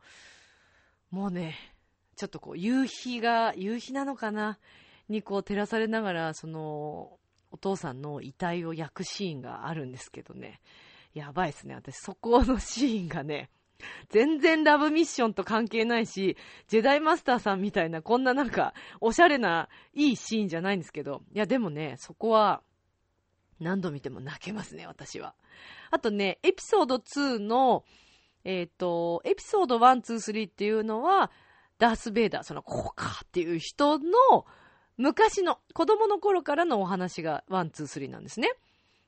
[1.10, 1.56] もうね、
[2.16, 4.58] ちょっとこう、夕日が、夕日なのかな？
[5.08, 7.18] にこう照らされながら、その、
[7.52, 10.60] お父さんの遺体を焼くシーンがあるんですけどね。
[11.14, 11.74] やばいっすね。
[11.74, 13.50] 私、そこのシーンがね、
[14.08, 16.36] 全然ラブミッションと関係ないし、
[16.68, 22.62] ジェダイマスターさんみたいな、こんななんか、おしゃれな、いいシーンじゃないんですけど、いや、でもね、そこは、
[23.60, 25.34] 何度見ても泣けますね、私は。
[25.90, 27.84] あとね、エピソード2の、
[28.44, 31.30] えっ、ー、と、エピソード1、2、3っていうのは、
[31.78, 34.46] ダース・ベイダー、その、こうかっていう人の、
[34.96, 38.50] 昔の、子供の頃からのお話が、1、2、3なんですね。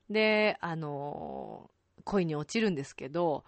[0.09, 3.43] で、あのー、恋に落ちるんですけど、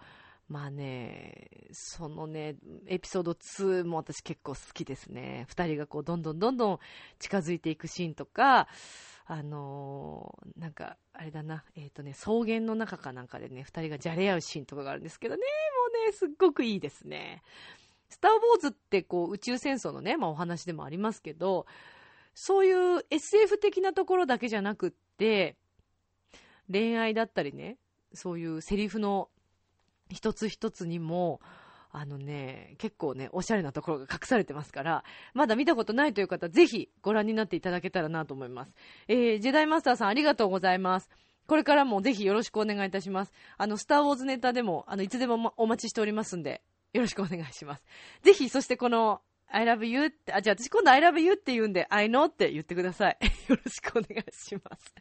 [0.48, 5.46] まあね、そのね、エピソード2も私結構好きですね。
[5.48, 6.78] 二人がこう、どんどんどんどん
[7.18, 8.68] 近づいていくシーンとか、
[9.24, 17.42] あのー、なんか、あれだな、えっ、ー、とね、草原の中かなんかでね、二人がじゃれ合うシーンとかがあるんですけどね、もうね、すっごくいいですね。
[18.08, 21.66] スター・ウォーズってこう、宇宙戦争のね、まあお話でもありますけど、
[22.34, 25.56] そういう SF 的なところだけじゃなくって、
[26.70, 27.78] 恋愛だったりね、
[28.14, 29.30] そういうセリフの
[30.10, 31.40] 一つ一つにも、
[31.94, 38.72] あのね、結構ね、おしゃれなところが隠されてますから、まだ見たことないという方、ぜひご覧になっていただけたらなと思います。
[39.08, 41.10] えー、ジェダイマスターさんありがとうございます。
[41.46, 43.32] これからもぜひよろしくお願いいたします。
[43.58, 46.62] あの、スターウォーズネタでも、あの、いつでもお待ちしておりますんで、
[46.94, 47.84] よろしくお願いします。
[48.22, 49.20] ぜひ、そしてこの、
[49.54, 53.18] I love you って、あ、じゃあ私今度 I love you って言うんで、I know って言ってください。
[53.48, 54.94] よろしくお願いします。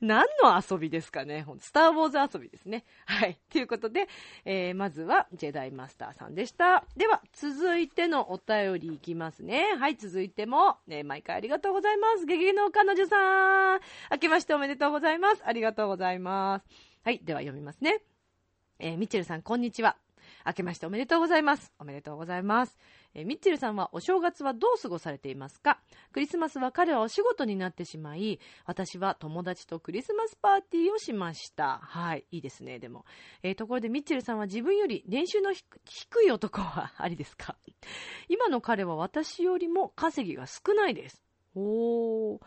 [0.00, 2.84] 何の遊びですかねスターウォーズ遊びですね。
[3.06, 3.38] はい。
[3.50, 4.08] ということで、
[4.44, 6.84] えー、まずは、ジェダイマスターさんでした。
[6.96, 9.74] では、続いてのお便りいきますね。
[9.78, 12.26] はい、続いても、ね、毎回ありがとうございます。
[12.26, 13.80] ゲゲの彼女さん。
[14.10, 15.42] 明けましておめでとうございます。
[15.46, 16.66] ありがとうございます。
[17.04, 18.02] はい、では読みますね。
[18.80, 19.96] えー、ミッチェルさん、こんにちは。
[20.46, 21.72] 明けましておめでとうございます。
[21.78, 22.78] おめでとうございます。
[23.14, 25.80] えミッチェルさんはお正月はどう過ごされていますか？
[26.12, 31.78] クリスマスは彼はお仕事になってしまい、私は友達とクリスマスパーティーをしました。
[31.82, 33.04] はい、いいですね、でも。
[33.42, 37.56] えー、ところでミッチェルさんは自分より年収の低い男はありですか？
[38.28, 41.22] 今の彼は私よりも稼ぎが少ないです。
[41.54, 42.40] おー。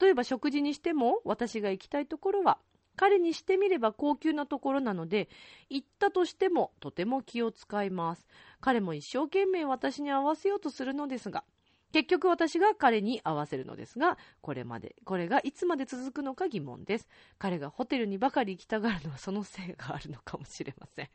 [0.00, 2.58] 例えば食事にしても私が行きたいところは
[2.96, 5.28] 彼にしてみれば高級なところなので、
[5.68, 8.26] 行ったとしてもとても気を使います。
[8.60, 11.44] 彼も一生懸命私に合わせようとするのですが、
[11.92, 17.08] 結局私が彼に合わせるのですが、これまで、これがいつまで続くのか疑問です。
[17.38, 21.08] 彼がホテルにばかり行きたがるのはそのせいがあるのかもしれません。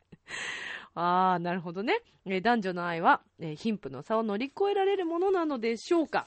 [0.94, 2.00] あー、なるほどね。
[2.42, 3.20] 男女の愛は、
[3.56, 6.26] 貧富の差を乗り越えられるものなのでしょうか？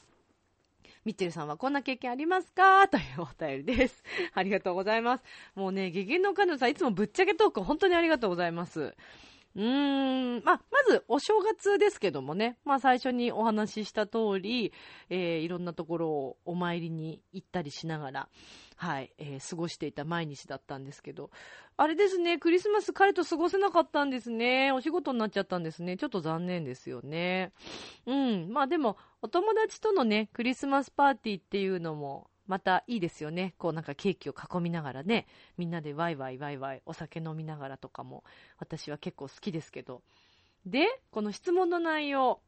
[1.04, 2.88] ミッチェルさんはこんな経験ありますか？
[2.88, 4.02] というお便りです。
[4.32, 5.24] ありがとうございます。
[5.54, 8.94] もうね、ゲゲの彼女さん、いつもぶっちゃけトーク本当にありがとうございます。
[9.56, 14.72] うーん、まあ、まず、お正月ですけどもね、まあ、最初にお話しした通り、
[15.10, 18.28] えー、いろんなところをお参りに行ったりしながら、
[18.76, 21.30] はい、えー、過ごしていた毎日だったんですけど、
[21.76, 24.72] あれですね、クリスマス彼と過ごせなかったんですね。
[24.72, 25.96] お仕事になっちゃったんですね。
[25.96, 27.52] ちょっと残念ですよね。
[28.06, 33.54] うん、まあでも、お友達とのね、クリスマスパーティーっていうのも、またいいですよね。
[33.58, 38.22] こうなんかケーキを囲みながらね、みんなでワイワイワイワイお酒飲みながらとかも
[38.58, 40.02] 私は結構好きですけど。
[40.66, 42.40] で、この質問の内容。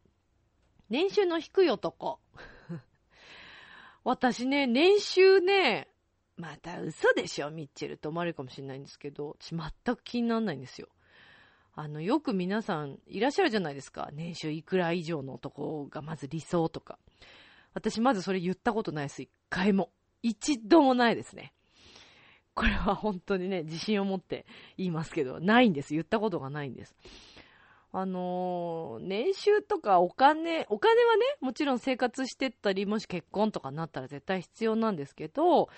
[0.88, 2.20] 年収の低い男。
[4.04, 5.88] 私ね、年収ね、
[6.36, 10.88] また嘘でしょ、ミッチェルと思われるかもしれないんですけど、私全く気にならないんですよ。
[11.74, 14.10] あの、よく皆さんいらっしゃるじゃないですか。
[14.12, 16.98] 年収いくら以上の男がまず理想とか。
[17.74, 19.22] 私まずそれ言ったことないです。
[19.22, 19.90] 一回も。
[20.22, 21.52] 一度もないですね。
[22.54, 24.46] これは本当にね、自信を持って
[24.78, 25.92] 言いますけど、ないんです。
[25.92, 26.96] 言ったことがないんです。
[27.92, 35.68] あのー、年収とかお金、お金はね、もちろん生活してったり、もし結婚とかになったら絶対必要なんですけど、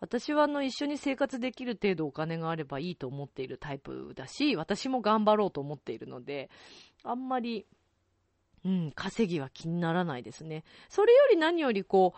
[0.00, 6.50] 私はあの一緒に生活できる程度お金があればいいと思っているタイプだし、私も頑張ろうと思っているので、
[7.02, 7.66] あんまり
[8.66, 10.64] うん、稼ぎは気にならないですね。
[10.88, 12.14] それより何よりこ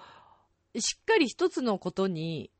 [0.74, 2.50] う、しっかり一つのことに、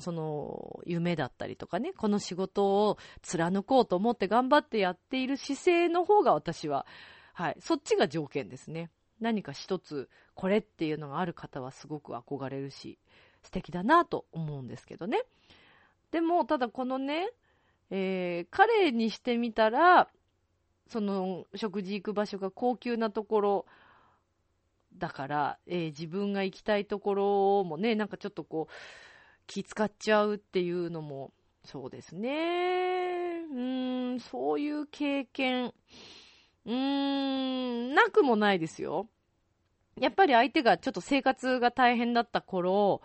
[0.00, 6.86] その、夢だったりとかね、この仕事を貫こうと思って頑張ってやっている姿勢の方が私は、
[7.34, 8.90] はい、そっちが条件ですね。
[9.20, 12.98] 何か一つ、これっていうのがある方はすごく憧れるし、
[13.42, 15.22] 素敵だなと思うんですけどね。
[16.10, 17.30] でも、ただこのね、
[17.90, 20.08] えー、彼にしてみたら、
[20.88, 23.66] その食事行く場所が高級なところ
[24.96, 28.72] だから、えー、自分が行きたいところもね、なんかちょっとこう、
[29.46, 31.32] 気使っちゃうっていうのも、
[31.64, 33.44] そうですね。
[33.50, 35.72] うーん、そういう経験、
[36.66, 39.08] うーん、なくもないですよ。
[40.00, 43.02] やっぱり相手がちょっと生活が大変だった頃、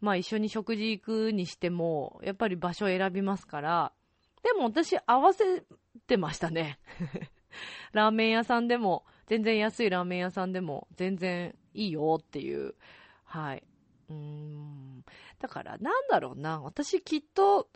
[0.00, 3.92] まあ一緒に食事行くにしても、やっぱり場所を選びますから、
[4.42, 5.64] でも私合わせ
[6.06, 6.78] てましたね。
[7.92, 12.74] ラーメン屋さんでも、全然安いラーメン屋さんでも、全然いいよっていう。
[13.24, 13.64] はい。
[14.08, 15.04] うん。
[15.38, 16.60] だからなんだろうな。
[16.60, 17.68] 私きっと、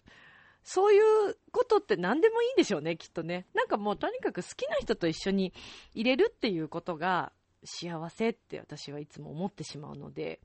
[0.63, 3.47] そういうことって何でもいいんでしょうね、きっとね。
[3.55, 5.53] なんかもうとにかく好きな人と一緒に
[5.95, 7.33] 入れるっていうことが
[7.65, 10.41] 幸せって私はいつも思ってしまうので、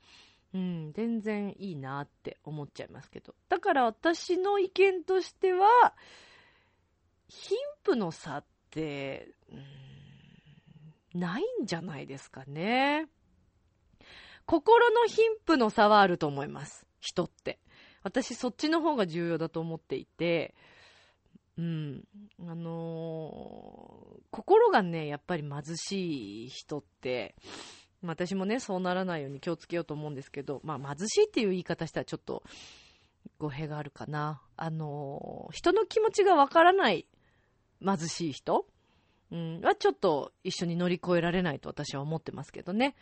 [0.53, 3.35] うん、全然いいなって思っちゃいますけど。
[3.49, 5.93] だから私の意見としては、
[7.27, 9.29] 貧富の差って、
[11.13, 13.07] うん、ないんじゃないですかね。
[14.45, 16.85] 心の貧富の差はあると思います。
[16.99, 17.59] 人って。
[18.03, 20.53] 私そっちの方が重要だと思っていて、
[21.57, 22.03] うん。
[22.47, 27.35] あのー、心がね、やっぱり貧しい人って、
[28.13, 32.43] 私もね、そうならないように気をつけようと思うんですけど、まあ、貧しいっていう言い方したらちょっと
[33.39, 34.41] 語弊があるかな。
[34.57, 37.07] あの、人の気持ちがわからない
[37.83, 38.65] 貧しい人、
[39.31, 42.95] うん、はちょっと一緒に乗り越えられないと私は思ってますけどね。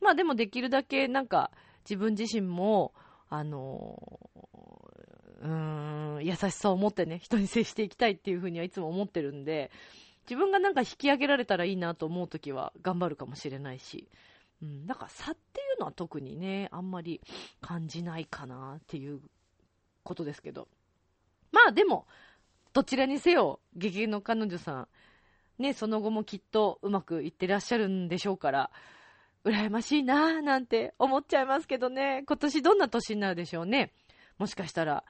[0.00, 1.50] まあでもできるだけなんか
[1.84, 2.92] 自分自身も、
[3.28, 3.98] あの
[5.42, 9.70] うーん、優しさを持ってね、人に接していきたいっていうふうにはいつも思ってるんで、
[10.28, 14.08] 自分がなんか引き上げられたらいいなと思うときは頑張るかもしれないし、
[14.62, 17.20] うん、だから差っていうのは特にね、あんまり
[17.60, 19.20] 感じないかなっていう
[20.02, 20.68] ことですけど。
[21.52, 22.06] まあでも、
[22.72, 24.88] どちらにせよ、ゲゲの彼女さん、
[25.62, 28.70] ね、その後もきっとうまくいってらっしゃるんでしょうから、
[29.44, 33.92] 羨ましいなぁなんて思っちゃいますけどね、今年どんな年になるでしょうね。
[34.38, 35.04] もしかしたら、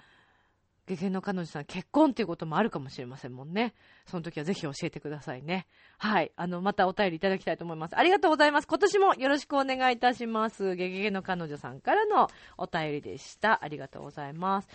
[0.97, 3.75] 下限の彼女さん結婚っていうこともあるかもしれませんもんね。
[4.07, 5.67] その時はぜひ教えてくださいね。
[5.99, 6.33] はい。
[6.37, 7.97] あの、またお便りいただきたいと思います。
[7.97, 8.67] ありがとうございます。
[8.67, 10.75] 今年もよろしくお願いいたします。
[10.75, 13.63] ゲゲゲの彼女さんからのお便りでした。
[13.63, 14.69] ありがとうございます。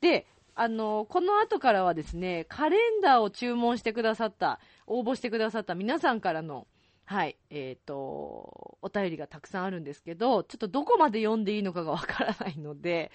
[0.00, 6.66] で、あの、この後からはですね、カレンダーを注文してくださった、応募してくださった皆さんからの、
[7.04, 13.10] はい、えっ、ー、と、お便りがたくさんあるんですけど、ちょっとどこまで読んでいいのかがわからないので、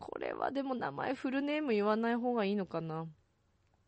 [0.00, 3.06] これはでも名前フルネーム言わない方がいいのかな。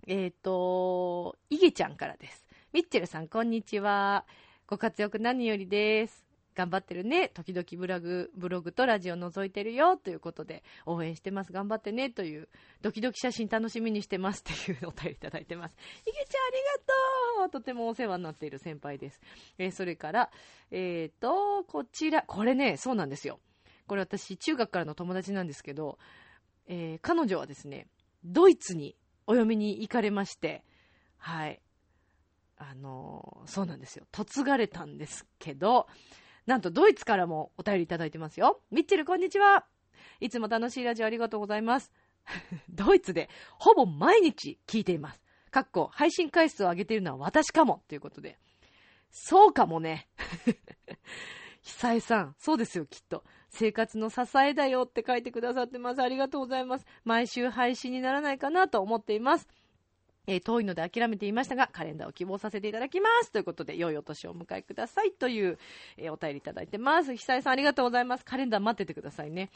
[0.07, 2.47] えっ、ー、と、いげちゃんからです。
[2.73, 4.25] ミッチェルさん、こんにちは。
[4.67, 6.25] ご活躍何よりです。
[6.55, 7.29] 頑張ってるね。
[7.29, 9.97] 時々ブログ、ブログとラジオ覗いてるよ。
[9.97, 11.53] ということで、応援してます。
[11.53, 12.11] 頑張ってね。
[12.11, 12.49] という、
[12.83, 14.41] ドキドキ写真楽しみにしてます。
[14.41, 15.77] っていうお便りいただいてます。
[16.07, 16.57] いげちゃん、あり
[17.39, 19.21] がとうとてもお世話になっている先輩です。
[19.57, 20.31] えー、それから、
[20.71, 23.41] えっ、ー、と、こちら、これね、そうなんですよ。
[23.87, 25.99] これ私、中学からの友達なんですけど、
[26.67, 27.89] えー、彼女はですね、
[28.25, 30.65] ドイツにお嫁に行かれまして、
[31.17, 31.61] はい。
[32.57, 34.07] あのー、そうなんですよ。
[34.17, 35.87] 嫁がれたんですけど、
[36.47, 38.61] なんとドイツからもお便りいただいてますよ。
[38.71, 39.67] ミッチェル、こんにちは。
[40.21, 41.93] いつも楽しいラジオありがとうございます。
[42.71, 43.29] ドイツで
[43.59, 45.23] ほぼ毎日聞いています。
[45.51, 47.83] かっこ、配信回数を上げているのは私かも。
[47.89, 48.39] ということで。
[49.11, 50.09] そうかもね。
[51.63, 53.25] 久江さん、そうですよ、きっと。
[53.53, 56.03] 生活の支えだよって書いてくださってます。
[56.03, 56.87] ありがとうございます。
[57.05, 59.47] 毎週配信にならないかなと思っています。
[60.27, 63.33] えー、遠いので諦めていましたが、カレンダーを希望させていただきます。
[63.33, 65.11] ということで、良いお年をお迎えください。
[65.11, 65.59] という、
[65.97, 67.15] えー、お便りいただいてます。
[67.17, 68.25] 久井さんありがとうございます。
[68.25, 69.51] カレンダー待っててくださいね。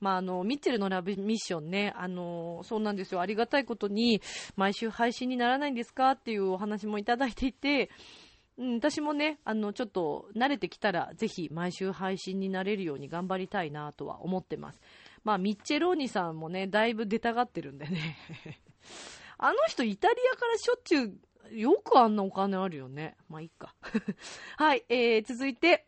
[0.00, 3.20] まあ、あの、ミッチェルのラブミッションね、あの、そうなんですよ。
[3.20, 4.22] ありがたいことに、
[4.56, 7.90] 毎週配信にならないんですかっていうお話もいただいていて、
[8.62, 14.80] うん、私もね、あの、ちょっと慣れてきたら、ぜひ毎週配信になれるように頑張りたいなとは思ってます。
[15.24, 18.16] まあ、ミッチェローニさんもね、だいぶ出たがってるんでね。
[19.36, 21.00] あの人イタリアからしょっちゅ
[21.50, 23.16] う、よくあんなお金あるよね。
[23.28, 23.74] まあ、いいか。
[24.56, 25.84] はい、えー、続いて、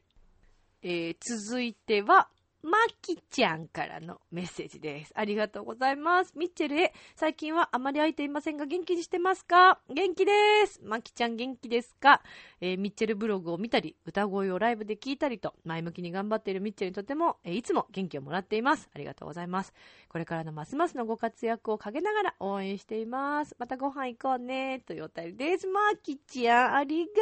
[0.83, 2.29] えー、続いては、
[2.65, 5.13] まきちゃんからのメッセージです。
[5.15, 6.33] ありがとうございます。
[6.35, 9.79] ミッチェルへ、最近はあまり空いていませんが、元気にしてますか？
[9.95, 10.33] 元気で
[10.67, 10.81] す。
[10.83, 12.23] まきちゃん元気ですか？
[12.63, 18.89] えーミッチェルブログを見たり、歌声をライブで聞いたりと、前向きに頑張っているミッチェルにとても、えーいつも元気をもらっています。
[18.95, 19.75] ありがとうございます。
[20.09, 23.55] これからのますますのご活躍を陰ながら応援しています。
[23.59, 25.67] またご飯行こうね、というお便りです。
[25.67, 27.13] まきちゃん、ありが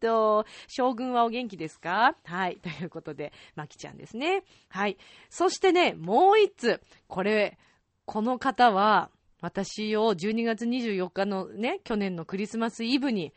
[0.00, 0.46] と。
[0.68, 2.16] 将軍はお元気ですか？
[2.24, 2.56] はい。
[2.62, 4.42] ということで、まきちゃんですね。
[4.68, 4.96] はい。
[5.28, 6.80] そしてね、もう一つ。
[7.06, 7.58] これ、
[8.06, 13.32] この方は、私を12月24日のね、去年のクリスマスイブに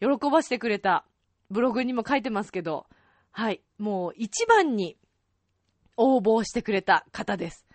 [0.00, 1.06] 喜ばしてくれた
[1.50, 2.86] ブログにも書いてますけど、
[3.30, 3.62] はい。
[3.78, 4.98] もう一番に
[5.96, 7.66] 応募してくれた方です。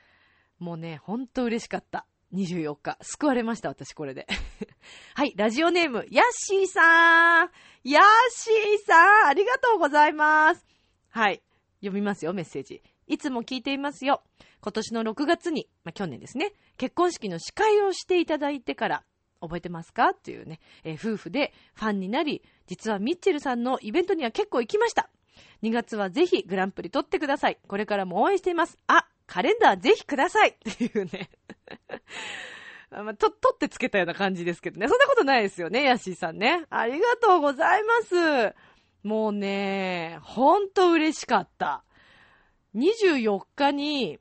[0.59, 2.05] もうね、ほんと嬉しかった。
[2.33, 2.97] 24日。
[3.01, 4.27] 救われました、私これで。
[5.15, 7.51] はい、ラジオネーム、ヤッシーさん。
[7.83, 10.65] ヤッシーさん、ありがとうございます。
[11.09, 11.41] はい、
[11.81, 12.81] 読みますよ、メッセージ。
[13.07, 14.23] いつも聞いていますよ。
[14.61, 19.03] 今年の6月に、まあ、去年ですね、結婚式の司会をしていただいてから、
[19.41, 20.09] 覚えてますか？
[20.09, 25.09] っていうね、えー夫婦でファンになり、実はミッチェルさんのイベントには結構行きました。
[25.61, 27.59] 2月はぜひグランプリ取ってください。
[27.67, 28.77] これからも応援しています。
[28.87, 31.31] あ、カレンダーぜひください っていうね。
[32.91, 34.87] ま、と、取ってつけたような感じですけどね。
[34.87, 36.67] そんなことないですよね、ヤッシーさんね。
[36.69, 38.55] ありがとうございます。
[39.01, 41.83] もうね、ほんと嬉しかった。
[42.75, 44.19] 24日に、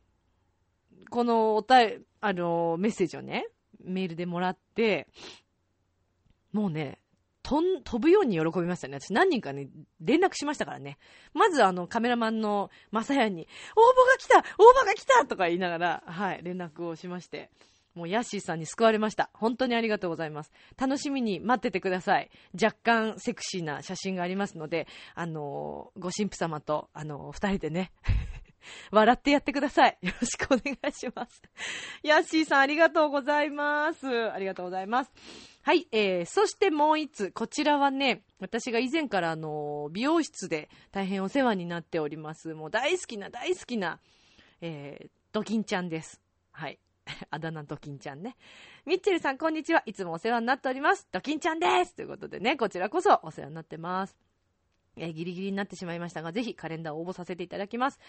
[1.10, 3.46] このおたえ、あの、メッセージをね、
[3.84, 5.08] メールでもらって、
[6.52, 7.01] もうね、
[7.43, 8.99] と、飛ぶように喜びましたね。
[9.01, 9.68] 私何人かね、
[10.01, 10.99] 連絡しましたからね。
[11.34, 14.43] まずあの、カメラマンのマサヤに、応募が来た応
[14.82, 17.51] 募が来たとか言いながら、はい、連絡をしまして。
[17.95, 19.30] もうヤッシーさんに救われました。
[19.34, 20.53] 本当にありがとうございます。
[20.78, 22.30] 楽しみに待っててください。
[22.61, 27.93] 若干セクシーな写真がありますので、あのーご神父様と、あのー二人でね、
[28.90, 29.99] 笑ってやってください。
[30.01, 31.43] よろしくお願いします。
[32.03, 34.32] ヤッシーさんありがとうございます。
[34.32, 35.12] ありがとうございます。
[35.64, 42.52] はい、えー、そしてもう一つ、こちらはね、私が以前からあの、美容室で大変お世話になっております。
[42.54, 44.00] もう大好きな大好きな、
[44.60, 46.20] えー、ドキンちゃんです。
[46.50, 46.80] はい。
[47.30, 48.36] あだ名ドキンちゃんね。
[48.86, 49.84] ミッチェルさん、こんにちは。
[49.86, 51.06] いつもお世話になっております。
[51.12, 54.16] ドキンちゃんですということでね、こちらこそお世話になってます。
[54.96, 58.00] えーギリギリになってしまいましたが、ぜひカレンダーを応募させていただきます。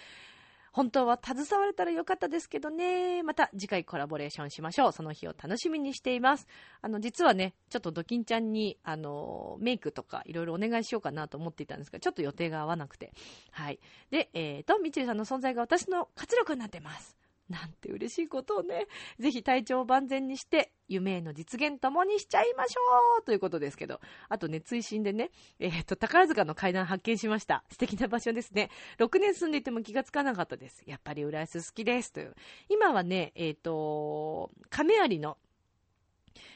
[0.73, 3.21] 本当は携われたらよかったですけどね。
[3.21, 4.91] また次回コラボレーションしましょう。
[4.91, 6.47] その日を楽しみにしています。
[6.81, 13.13] あの、実はね、ちょっとドキンちゃんに、あの、メイクとかいろいろお願いしようかなと思っていたんですが、ちょっと予定が合わなくて。
[13.51, 13.79] はい。
[14.09, 17.22] で、えーと、みちるさんの存在が私の活力になってます。
[17.53, 18.87] なんて嬉しいことをね、
[19.19, 22.81] ぜひ体調を万全にして、夢への実現ともにしちゃいましょ
[23.21, 25.29] うということですけど、あとね、追伸でね、
[25.59, 27.63] えっ、と、宝塚の階段発見しました。
[27.71, 28.71] 素敵な場所ですね。
[28.97, 30.81] 6年住んでいても気がつかなかったです。
[30.87, 32.11] やっぱり浦安好きです。
[32.11, 32.33] という。
[32.69, 35.37] 今はね、えっ、と、亀有の、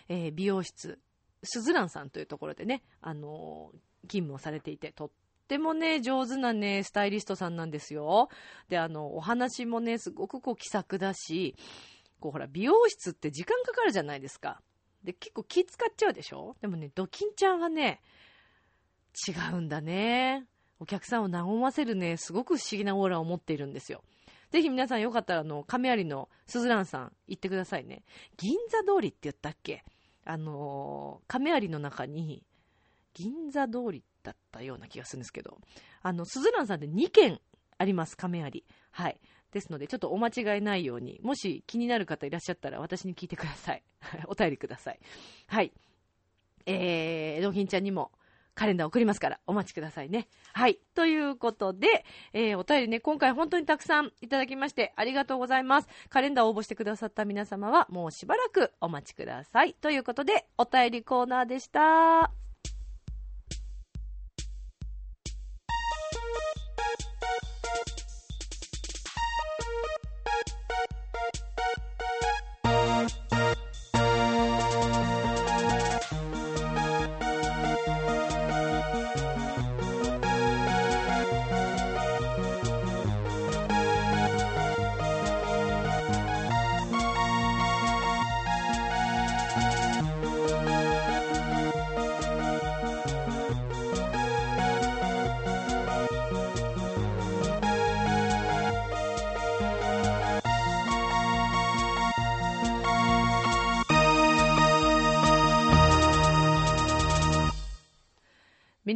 [0.09, 0.99] えー美容室、
[1.43, 3.71] すずらんさんというところでね、あの
[4.07, 5.11] 勤務をされていて、とっ
[5.47, 8.29] てもね、上手なね、スタイリストさんなんですよ。
[8.69, 11.55] で、あの、お話もね、すごくこう気さくだし、
[12.19, 14.61] こうほら、美容室って時間かかるじゃないですか。
[15.03, 16.55] で、結構気使っちゃうでしょ？
[16.61, 18.01] でもね、ドキンちゃんはね、
[19.27, 20.45] 違うんだね。
[20.79, 24.03] お客さんを和ませるね、すごく不思議なオーラを持っているんですよ。
[24.51, 28.03] ぜひ皆さんよかったら、あの、亀有のすずらんさん、行ってくださいね。
[28.37, 29.83] 銀座通りって言ったっけ？
[30.25, 32.43] あのー亀有の中に、
[33.13, 35.57] 銀座通りだったような気がするんですけど、
[36.01, 37.39] あの、すずらんさんで2軒
[37.77, 38.63] あります、亀有。
[38.91, 39.19] はい。
[39.51, 43.83] ですので、ちょっとお間違いないように、もし気になる方いらっしゃったら、私に聞いてください。
[44.27, 44.99] お便りください。
[45.47, 45.71] はい。
[46.65, 48.11] えー、ドキンちゃんにも、
[48.53, 50.27] カレンダー送りますから、お待ちくださいね。
[50.53, 50.79] はい。
[50.95, 55.87] ということで、えー、お便りね、今回本当にたくさんいただきまして、ありがとうございます。
[56.09, 59.75] カレンダーを応募してくださった皆様は、もうしばらくお待ちください。
[59.75, 62.46] ということで、お便りコーナーでした。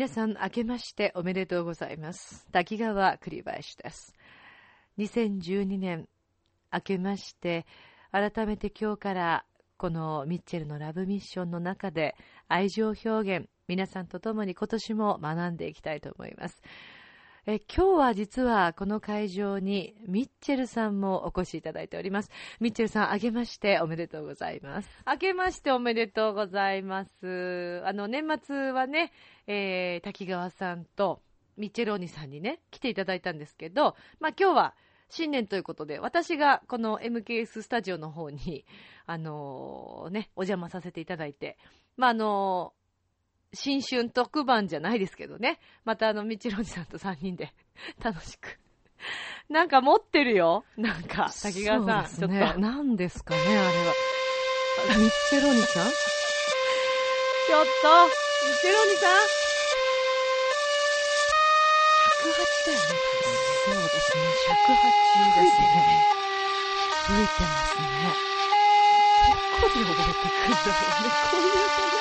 [0.01, 2.47] 皆さん、明けましておめでとうございます。
[2.51, 4.15] 滝川栗林です。
[4.97, 6.09] 2012年
[6.73, 7.67] 明けまして、
[8.11, 9.45] 改めて今日から
[9.77, 12.15] このミッチェルのラブミッションの中で
[12.47, 16.63] 愛情表現、皆さんと共に今年も学んでいきたいと思います。
[17.47, 22.29] え今日は実はこの会場にミッチェルさんもお越しいただいております。
[22.59, 24.89] ミッチェルさん、あげましておめでとうございます。
[25.05, 27.81] あけましておめでとうございます。
[27.83, 29.11] あの、年末はね、
[29.47, 31.23] えー、滝川さんと
[31.57, 34.75] ミッチェルお兄さんにね、来ていただいたんですけど、まあ今日は
[35.09, 38.65] 新年ということで、私がこの MKS スタジオの方に、
[39.07, 41.57] あのーね、お邪魔させていただいて、
[41.97, 42.80] まああのー
[43.53, 45.59] 新春特番じゃないですけどね。
[45.83, 47.53] またあの、みちろんじさんと3人で
[48.03, 48.57] 楽しく。
[49.49, 50.63] なんか持ってるよ。
[50.77, 52.59] なんか、滝川さん、そうですねちょっと。
[52.59, 53.93] 何ですかね、あれは。
[54.97, 55.89] ミッチェロニさん？
[55.91, 59.11] ちょっと、みちろんじさん。
[62.21, 62.95] 108だよね。
[63.65, 64.75] そうですね、108
[65.43, 66.07] ですね。
[67.07, 67.83] 吹いてますね。
[69.61, 72.00] どこで覚えてくるんだろうね、こうい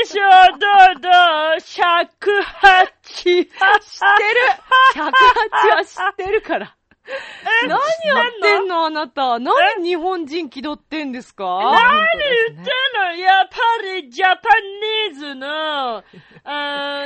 [0.00, 0.24] でしょ
[0.58, 0.66] ど
[0.98, 1.12] うどう
[1.60, 1.60] !108!
[3.02, 3.48] 知ってる
[4.94, 6.72] !108 は知ってるから。
[7.68, 9.38] 何やってんのあなた？
[9.38, 11.44] 何日本人気取ってんですか？
[11.44, 11.78] 何
[12.50, 13.12] 言ってんの？
[13.16, 13.56] やっぱ
[13.94, 14.48] りジャパ
[15.12, 16.02] ニーズの、あ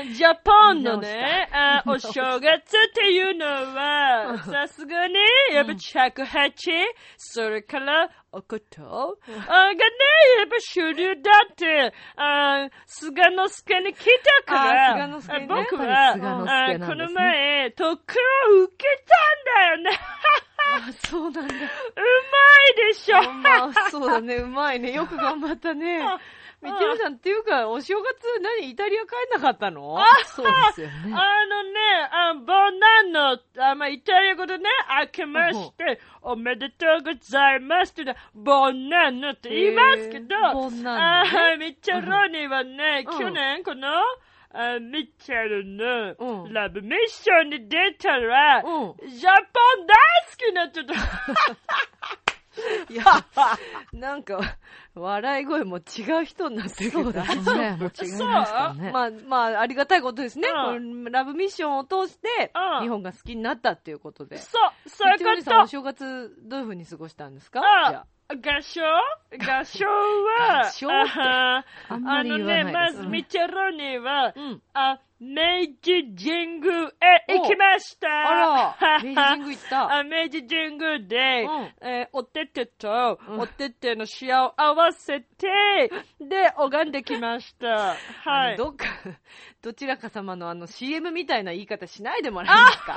[0.03, 5.14] ージャパンのね、あーお正月っていうのは、 さすがに、
[5.53, 6.55] やっぱ108、
[7.18, 9.76] それから、おこと、あーがね、
[10.39, 14.05] やっぱ主流だって、あー菅之助に来
[14.47, 16.14] たから、ねあ僕は、
[16.68, 18.22] ねこの前、特訓
[18.61, 19.99] を受けたんだよね。
[20.76, 21.55] あ、そうなんだ。
[21.55, 24.93] うまいでしょまあ、そうだね、うまいね。
[24.93, 26.01] よく頑張ったね。
[26.63, 29.07] みちるさんっていうか、お正月、何、イタリア帰
[29.39, 29.99] んなかったの？
[30.27, 30.93] そうですよね。
[31.15, 31.81] あのね、
[32.13, 33.39] あボナンの、
[33.71, 34.65] あまあ、イタリア語でね、
[35.03, 41.01] 明けまして、おめでとうございますってね、ボナンのって言いますけど、えーボナンノね。
[41.01, 43.19] あミッチェロニーはね、うん。
[43.19, 43.89] 去年この、
[44.53, 46.53] あミッチェルのうん。
[46.53, 49.09] ラブミッションに出たら、うん。
[49.09, 49.97] ジャパン大
[50.31, 50.95] 好きになっちゃった。
[52.91, 53.05] いや、
[53.93, 54.41] なんか、
[54.95, 55.80] 笑い声も違
[56.22, 57.76] う人になってるそうですね。
[57.80, 58.91] もう違いましたね。
[58.93, 60.49] まあ、まあ、ありがたいことですね。
[61.11, 64.36] ラブミッションを通してう、ん日本が好きになったっていうことで。
[64.38, 65.66] そう、そういうこみちるさん、おと。
[65.68, 67.61] 正月、どういう風に過ごしたんですか？
[67.62, 71.11] あじゃ合唱合唱は、合唱って
[71.88, 74.62] あのね、まず、ミチェロニーは、うん。
[74.72, 75.36] あ、明
[75.82, 76.88] 治神宮
[77.28, 78.09] へ行きました。
[78.09, 79.95] あら、明治神宮行った。
[79.99, 87.97] あ明治神宮で、うんえーおててと、うんおててのシワを合わせて、で、拝んできました。
[88.24, 88.57] はい。
[88.57, 88.87] どっか、
[89.62, 92.95] どちらか様のあの CM みたいな言い方しないでもらえますか？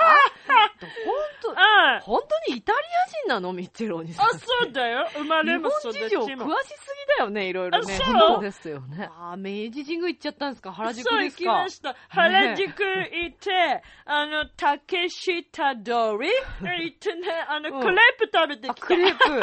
[1.44, 3.52] 本あ当、本当にイタリア人なの？
[3.52, 4.26] ミッチェローニさん。
[4.26, 5.06] あ、そうだよ。
[5.14, 6.46] 生ま日れも本事情育ちも。
[6.46, 6.74] 詳しす
[7.08, 7.94] ぎだよね、いろいろね。
[7.94, 9.08] あそうそうですよね。
[9.18, 10.72] あー明治神宮行っちゃったんですか？
[10.72, 11.96] 原宿そう行ですかきました。
[12.08, 15.42] 原宿行って、あの、竹下
[15.76, 16.30] 通り？
[16.84, 18.86] 行ってね、あの、うんクレープ食べてあ、きた。
[18.86, 19.42] クレープ。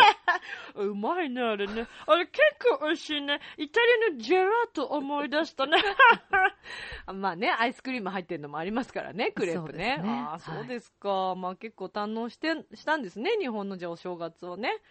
[0.83, 1.85] うまいね、あれね。
[2.07, 2.41] あれ結
[2.79, 3.39] 構美味しいね。
[3.57, 5.77] イタリアのジェラート思い出したね。
[7.05, 9.97] あ まあね、アイスクリーム入ってるのもありますからね、クレープね。
[9.97, 11.36] そうですねああ、はいそうですか。
[11.36, 14.82] まあ結構堪能して、したんですね、日本のじゃあお正月をね。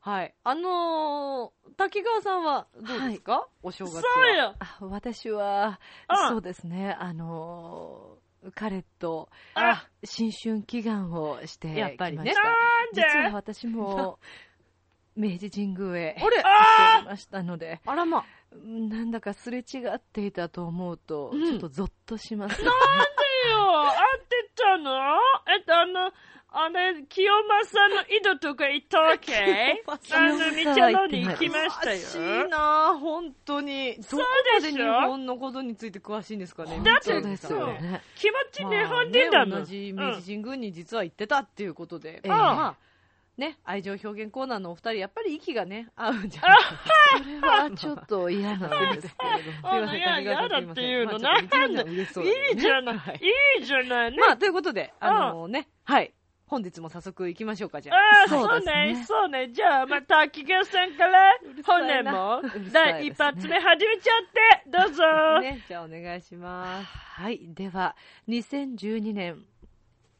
[0.00, 0.34] はい。
[0.44, 4.02] あのー、滝川さんはどうですか、お正月は。
[4.02, 4.54] そうよ。
[4.58, 5.78] あ私は
[6.08, 11.74] うん、そうですね、あのー、彼とあ、新春祈願をして。
[11.74, 12.34] やっぱりね
[12.94, 14.18] 実は私も、
[15.20, 18.24] 明治神宮へ行っておりましたので、あらま。
[18.64, 22.64] なんだかすれ違っていたと思うと、うんちょっとゾッとします、ね。
[22.66, 24.90] よ、会ってたの？
[25.46, 26.12] えっと、あの、
[26.52, 29.82] あれ、清正の井戸とか行ったわけ？
[29.86, 29.94] あ
[30.32, 32.48] の、道のに行きました詳しいよ。
[32.48, 33.96] な本当に。
[34.10, 36.80] どこまで日でしょ本のことについて詳しいんですかね？
[36.82, 37.46] だってそうです。
[37.46, 39.50] 気持ち日まあ本人だもん。
[39.50, 42.16] ね同じ明治神宮に実は行ってたっていうことで。
[42.16, 42.76] ええまあ、
[43.40, 46.64] ね、愛情表現コーナーのお二人、やっぱり息がね、合うんじゃないか
[47.18, 49.68] それはちょっと嫌なんですけれども。
[49.68, 52.98] あすいません、いや滝川さん嫌だっていうのまあちょっと道のりは嬉しそうだねいいじゃない。
[52.98, 53.20] はい
[53.58, 54.18] いいじゃないね。
[54.18, 56.12] まあ、ということで、あのね、はい。
[56.50, 57.96] 本日も早速行きましょうか、じゃあ。
[57.96, 59.50] ああ、そそうねね、そうね。
[59.52, 61.32] じゃあ、また、秋川さんから、
[61.64, 65.40] 本年も第一発目始めちゃって、 どうぞ。
[65.40, 66.86] ね、じゃあお願いします。
[66.86, 67.40] はい。
[67.54, 67.94] では、
[68.28, 69.44] 2012年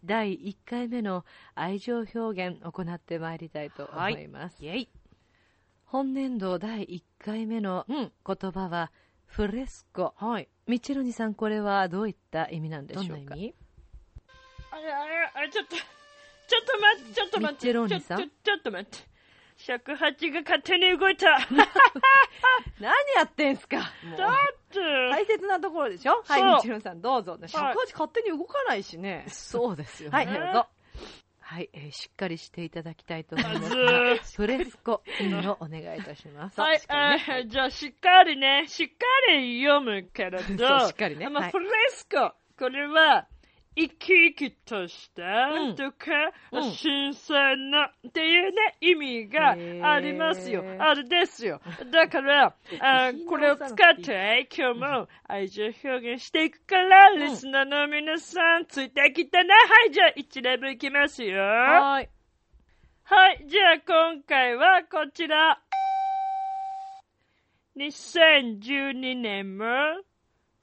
[0.04, 1.24] 第1回目の
[1.54, 4.64] 愛情表現を行ってまいりたいと思います。
[4.64, 4.88] イェイ。
[5.84, 8.12] 本年度第1回目のうん。
[8.26, 8.92] 言葉は、
[9.26, 10.14] フレスコ。
[10.16, 10.48] はい。
[10.66, 13.12] ミチェロニさん、これはどういった意味なんでしょうか？
[13.12, 13.54] な意味？
[14.70, 17.56] あれ、あれ、あれ、ちょっと、ちょっと待って、ちょっと待って。
[17.56, 18.18] ミッチェローニさん？
[18.18, 19.09] ちょっと待って。
[19.66, 21.26] 尺八が勝手に動いた。
[21.26, 21.38] だ
[22.80, 23.76] 何やってんすか？
[23.76, 24.18] もうっ
[24.72, 24.80] て、
[25.10, 26.22] 大切なところでしょ？
[26.26, 27.38] はい、みちろんさんどうぞ。
[27.46, 29.24] 尺八勝手に動かないしね。
[29.28, 30.16] そうですよね。
[30.16, 30.66] はい、どうぞ。
[31.40, 34.36] はい、えーしっかりしていただきたいと思います。
[34.36, 36.60] フレスコ意味をお願いいたします。
[36.60, 36.84] はいね。
[37.28, 38.94] えーじゃあしっかりね、しっか
[39.32, 41.24] り読むけれど、そうしっかりね。
[41.24, 41.34] はい。
[41.34, 43.26] まあフレスコ、これは、
[43.76, 49.50] 生き生きとしたうんとか、うん新鮮なっていうね、意味が
[49.92, 51.60] ありますよあれですよ。
[51.90, 59.54] だから、 あこれを使って今日も愛情表現していくから、リスナーの皆さん、ついてきてね。
[59.54, 61.40] はい、じゃあ一例文いきますよ。
[61.40, 62.08] はーい。
[63.04, 65.60] はい、じゃあ今回はこちら。
[67.76, 69.64] 2012年も、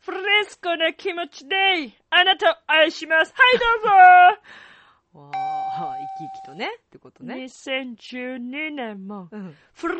[0.08, 1.55] フレスコな気持ちで、
[2.10, 3.34] あなたを愛します。
[3.36, 3.89] はい、どうぞ
[5.20, 7.36] わあ、生き生きとね、ってことね。
[7.36, 9.58] 2012年も、うん。
[9.74, 9.95] フレ、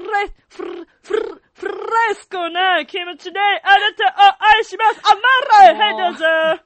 [0.48, 0.72] フレ、
[1.04, 1.20] フレ、
[1.56, 5.02] フレスコな気持ちで、あなたを愛します。
[5.04, 6.18] あ、マライはい、どう
[6.58, 6.64] ぞ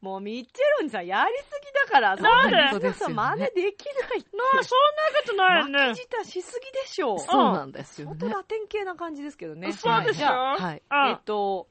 [0.00, 4.28] もうミッチェロンさんやりすぎだから、そんなさ、真似できないって。
[4.38, 6.02] なあ、そんなことないね巻き。
[6.02, 7.18] 舌しすぎでしょう。
[7.18, 8.16] そうなんですよね。
[8.20, 9.72] 相当ラテン系な感じですけどね。
[9.72, 10.26] そうでしょ？
[10.28, 10.82] はいはい。
[10.90, 11.66] あえっと、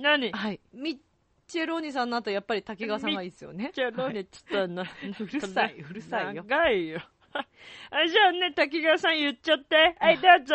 [0.00, 0.32] 何？
[0.32, 0.60] はい。
[0.72, 0.98] ミッ
[1.46, 3.72] チェローニさんの後、やっぱり滝川さんがいいですよね。
[3.74, 6.44] じゃあ、どうねっつったの、うるさい、うるさいよ。
[6.44, 7.00] 長いよ。
[7.90, 9.96] あじゃあね、滝川さん言っちゃって。
[9.98, 10.54] はい、どうぞ。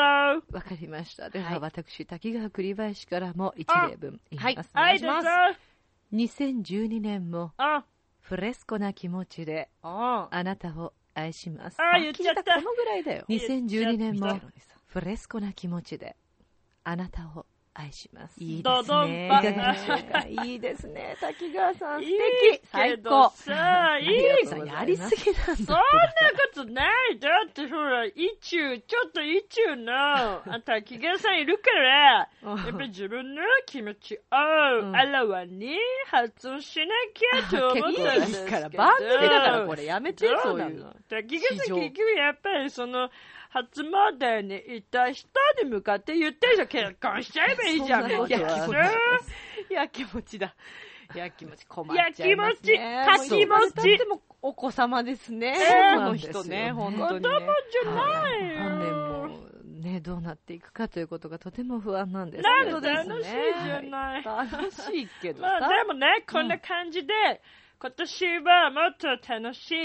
[0.51, 1.29] わかりました。
[1.29, 4.69] ではいは、私、滝川栗林からも一例文言います。
[4.73, 5.29] はい、どうぞ。
[6.13, 7.85] 2012年もあ、
[8.21, 11.77] フレスコな気持ちであ、あなたを愛します。
[11.81, 13.25] あ言っちゃったこのぐらいだよ。
[13.29, 14.39] 2012年も
[14.85, 16.15] フレスコな気持ちで
[16.83, 17.45] あなたを
[17.77, 18.41] 愛します。
[18.41, 19.29] いいドですね。
[20.29, 20.47] い。
[20.47, 21.17] いいですね。
[21.19, 22.17] 滝川さん、素いい
[22.51, 22.59] 敵。
[22.61, 23.29] け最ど高。
[23.31, 25.55] さ、いい滝川さんやりすぎなんだ。
[25.55, 25.81] そんなこ
[26.55, 27.19] とない。
[27.19, 29.93] だってほら、一中、ちょっと一中の、
[30.53, 38.45] あ滝川さんいるから、うんやっぱり自分の気持ちをあらわに発音しなきゃと思ったんですけど。
[38.45, 40.95] いいから、番組だからこれやめて、そそうういうなの？
[41.09, 43.09] 滝川さん結局やっぱりその、
[43.55, 45.29] 初詣に行った人
[45.63, 46.67] に向かって言ってるじゃん。
[46.67, 49.81] 結婚しちゃえばいいじゃん、そんなことはみたいな。
[49.81, 50.53] やきもちだ。
[51.15, 52.73] やきもち困っちゃいますね。
[52.73, 55.55] やきもちかきもちでもお子様ですね。
[55.57, 57.29] えーこの人ね、本当にね。
[57.83, 58.59] じゃないよ。
[58.59, 59.45] 本年も
[59.85, 64.23] ね、どうなっていくかということがとても不安なんですけなんどで楽しいじゃない。
[64.23, 65.59] 楽しいけどさ。
[65.59, 67.13] まあでもね、こんな感じで、
[67.85, 69.75] 今年はもっと楽しい、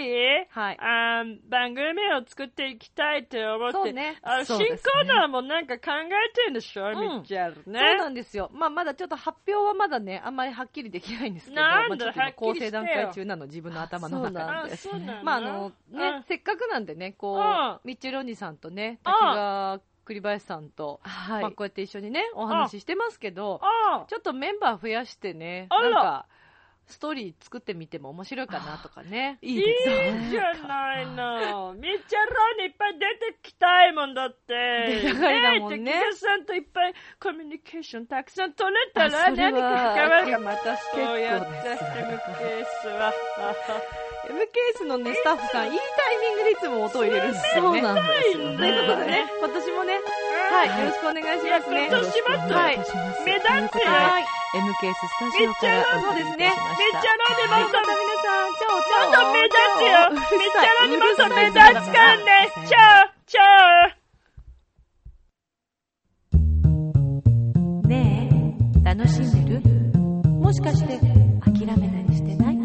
[0.48, 0.78] はい。
[0.80, 1.84] あー番組
[2.14, 4.18] を作っていきたいと思って、ね。
[4.22, 6.98] あ新コーナーもなんか考えてるんでしょ、ん。
[6.98, 7.56] みっちゃんね。
[7.64, 8.48] そうなんですよ。
[8.54, 14.72] まあ、まだちょっと発表はまだね、あんまりはっきりできないんですけど、なんだはっきり構成段階中なの、自分の頭の中で。
[14.72, 17.70] あ、そうなの まあ、あの、ねあ、せっかくなんでね、こうん。
[17.74, 21.42] う、ミッチェロニさんとね、滝川栗林さんと、はい。
[21.42, 26.26] まあ、こうやって一緒にね、お話ししてますけど、あちょっとメンバー増やしてね、なんか、
[26.90, 29.38] ストーリー作ってみても面白いかなとかね。
[29.42, 31.74] いいじゃないの。
[31.74, 35.00] みっちゃんローにいっぱい出てきたいもんだって。
[35.02, 43.12] 出たがりだもんねえ滝川さんといっぱいコミュニケーションたくさん取れたあら何か関わるまたそうやって MKS は。
[44.30, 47.80] MKS のね、スタッフさん、いいタイミングでいつも音を入れるんですよね。
[47.80, 49.12] そうなんですよということでね。
[49.24, 50.00] ね、今年もね、
[50.50, 51.86] はい、よろしくお願いしますね。
[51.86, 52.78] 今年もっとはい。
[53.24, 54.26] 目立ってよはい。
[54.50, 57.00] MKS スタジオからお送りいたしまめっした。
[57.00, 59.14] ちゃローにもっと皆さん、チャオチャオ。
[59.14, 60.10] もっと目立つよ。
[60.10, 62.50] めっちゃローにもっと目立つからね。
[62.66, 63.40] チャオチャ
[67.84, 68.28] オね
[68.74, 69.62] え、楽しんでる
[70.26, 72.58] もしかして諦めたりしてない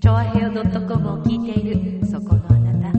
[0.00, 2.98] チョアヘオ .com を聞いているそこのあなた。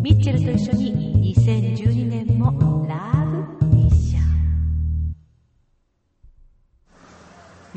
[0.00, 3.17] ミッチェルと一緒に2012年もラブ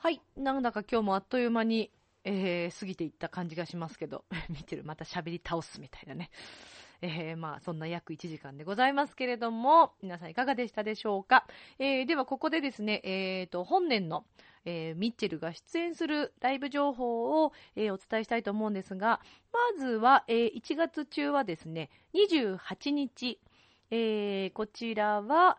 [0.00, 0.20] はい。
[0.36, 1.90] なんだか今日もあっという間に、
[2.22, 6.30] えー、過ぎていった感じがしますけど、 見てる、また喋り倒すみたいなね。
[7.02, 11.48] えー、まあ、そんな約1時間でございますけれども、皆さんいかがでしたでしょうか？
[11.80, 14.24] えー、ではここでですね、えーと、本年の、
[14.64, 19.20] えミッチェルが出演するライブ情報を、えお伝えしたいと思うんですが、
[19.52, 23.40] まずは、え1月中はですね、28日、
[23.90, 25.58] えこちらは、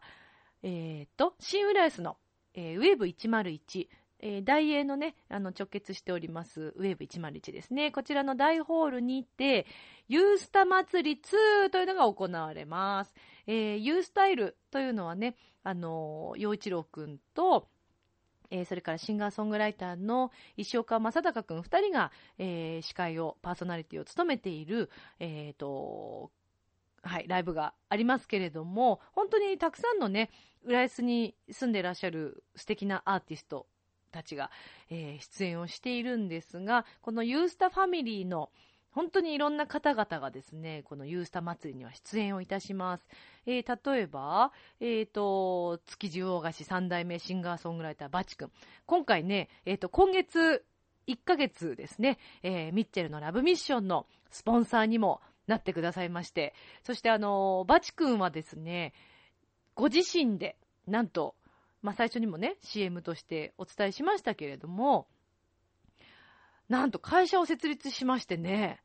[0.64, 2.16] えーと、新浦安の、
[2.54, 3.90] えーウェーブ101、
[4.22, 7.92] えー大英のね、あの直結しております、ウェーブ101ですね。
[7.92, 9.66] こちらの大ホールにて、
[10.08, 13.14] ユースタ祭り2というのが行われます。
[13.48, 17.70] えーユースタイルというのはね、あのー、陽一郎くんと、
[18.52, 24.90] えーそれからシンガーソングライターの石岡正隆くん2人が、えー司会を、パーソナリティを務めている、
[25.20, 26.32] えーと、
[27.04, 30.30] はい、ライブがありますけれども、本当にたくさんのね、
[30.66, 33.68] 浦安に住んでいらっしゃる素敵なアーティスト
[34.10, 34.52] たちが、
[34.90, 38.50] えー出演をしているんですが、このユースタファミリーの
[38.92, 43.08] 本当にいろんな方々がですね、このユースタ祭りには出演をいたします。
[43.46, 48.52] えー例えば、えっ、と、築地大菓子三代目シンガーソングライターバチ君。
[48.86, 50.66] 今回ね、えっ、と、今月
[51.08, 56.54] 1ヶ月ですね、えーミッチェルのラブミッションのスポンサーにもなってくださいまして、
[56.84, 58.94] そしてあのバチ君はですね、
[59.76, 60.58] ご自身で、
[60.88, 61.36] なんと、
[61.82, 65.08] まあ、最初にもね、CM としてお伝えしましたけれども、
[66.68, 68.82] なんと会社を設立しましてね、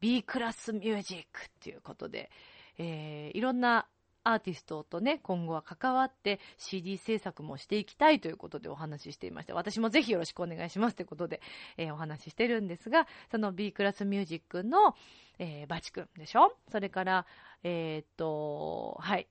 [0.00, 2.30] B クラスミュージックっていうことで、
[2.78, 3.86] えーいろんな
[4.24, 11.40] アーティストとね、今後は関わって CD 制作もしていきたいということでお話ししていまして、私もぜひよろしくお願いしますということで、
[11.76, 14.94] えーお話ししてるんですが、その B クラスミュージックの、
[15.38, 16.56] えーバチ君でしょ？
[16.70, 17.26] それから、
[17.62, 19.28] えーっと、はい、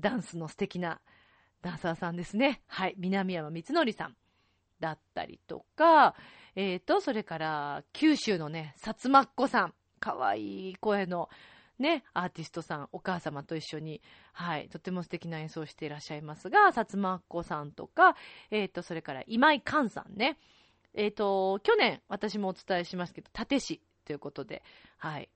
[0.00, 1.00] ダンスの素敵な
[1.62, 2.62] ダンサーさんですね。
[2.66, 4.16] はい、南山光則さん。
[4.80, 6.14] だったりとか、
[6.54, 11.28] えーと、それから、九州のね、薩摩っ子さん、かわいい声の、
[11.78, 14.00] ね、アーティストさん、お母様と一緒に、
[14.32, 18.16] はい、とても素敵な演奏をしていらっしゃいますが、薩摩っ子さんとか、
[18.50, 20.38] えーと、それから今井寛さんね、
[20.94, 24.62] えーと、去年、私もお伝えしますけど、立石ということで、
[24.96, 25.28] はい、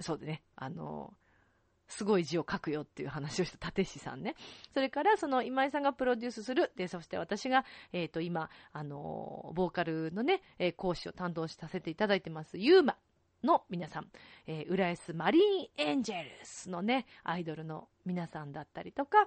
[0.00, 1.12] そうでね、あの
[1.88, 4.34] すごい字を書くよっていう話をした立石さんね。
[4.72, 12.96] それから、その今井さんがプロデュースする、で、そして私が、えっ、と、今、あのボーカルのね、えー講師を担当させていただいてます、ユーマ
[13.42, 14.08] の皆さん、
[14.46, 19.26] えー浦安マリーンエンジェルスのね、アイドルの皆さんだったりとか、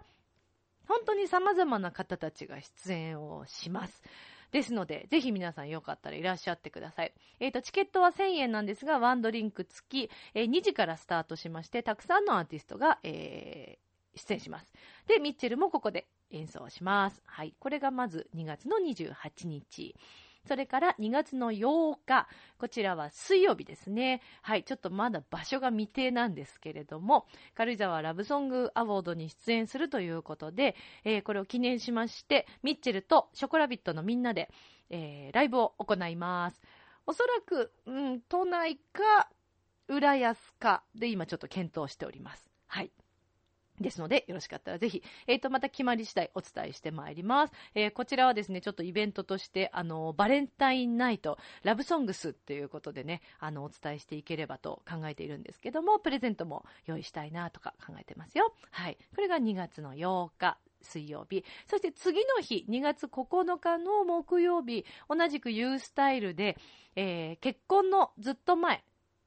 [0.87, 4.03] 本当に様々な方たちが出演をします。
[4.51, 7.13] ですので、ぜひ皆さんよかったらいらっしゃってください。
[7.39, 14.73] えっ、と、チケットは1000円なんですが、ワンドリンク付き、えー2時からスタートしまして、たくさんのアーティストが、えー出演します。
[15.07, 17.21] で、ミッチェルもここで演奏します。
[17.25, 17.53] はい。
[17.59, 19.95] これがまず2月の28日。
[20.47, 22.27] それから2月の8日。
[22.57, 24.21] こちらは水曜日ですね。
[24.41, 24.63] はい。
[24.63, 34.49] ちょっとまだ場所が未定なんですけれども、軽井沢ラブソングアワードに出演するということで、えーこれを記念しまして、ミッチェルとショコラビットのみんなで、
[34.89, 36.61] えーライブを行います。
[37.05, 39.29] おそらく、うん、都内か、
[39.87, 42.49] 浦安かで今ちょっと検討しております。
[42.67, 42.91] はい。
[43.81, 47.53] ですので、よろしかったらぜひ、えっ、と、また決まり次第お伝えしてまいります。
[47.75, 58.53] えーこちらはですね、ちょっとイベントとして、あの、バレンタインナイト、ラブソングスっていうことでね、あの、お伝えしていければと考えているんですけども、プレゼントも用意したいなとか考えてますよ。
[58.71, 58.97] はい。
[59.15, 60.57] これが2月の8日。
[60.83, 61.45] 水曜日。
[61.67, 66.57] そして次の日、2月9日の木曜日、同じくユースタイルで、
[66.95, 68.83] えー結婚のずっと前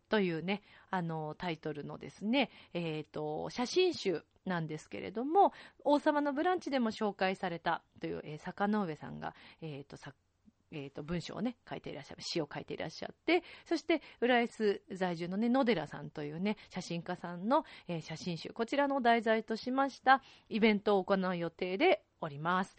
[0.09, 0.63] というね、
[0.95, 5.53] あの、タイトルのですね、えっ、と、写真集なんですけれども、
[5.85, 10.13] 王様のブランチでも紹介されたという、えー坂上さんが、えっ、と、さ
[10.77, 22.77] えー、と文章をね書いていらっしゃる詩を書いていらっしゃってそして浦安在住のね野寺さんというね写真家さんの、えー写真集こちらの題材としましたイベントを行う予定でおります。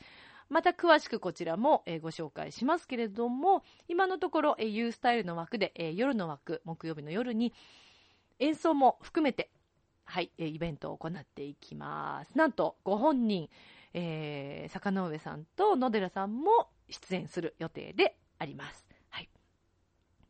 [0.49, 7.53] また詳しくこちらも、えーご紹介しますけれども今のところ、えー、ユースタイルの枠で、えー夜の枠木曜日の夜に
[8.39, 9.49] 演奏も含めて
[10.05, 12.37] はい、イベントを行っていきます。
[12.37, 13.49] なんと、ご本人、
[13.93, 18.85] えー坂上さんと野寺さんも出演する予定であります。
[19.09, 19.29] はい。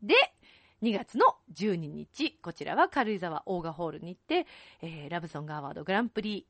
[0.02, 0.14] で、
[0.82, 4.46] 2月の12日、こちらは軽井沢オーガホールに行って、
[4.80, 6.46] えーラブソングアワードグランプリ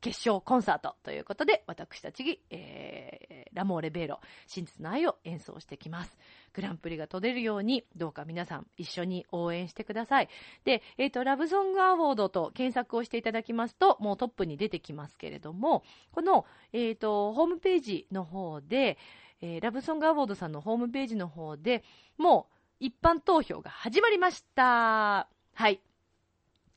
[0.00, 6.16] 決勝コンサートということで、私たち、えーラモーレベーロ、真実の愛を演奏してきます。
[6.52, 10.28] グランプリが取れるように、どうか皆さん一緒に応援してください。
[10.64, 15.82] で、えっ、と、ラブソングアワードと検索をしていただきますと、もうトップに出てきますけれども、
[16.12, 18.98] この、えっ、と、ホームページの方で、
[19.42, 21.82] えーラブソングアワードさんのホームページの方で
[22.18, 25.28] もう一般投票が始まりました。
[25.54, 25.80] はい。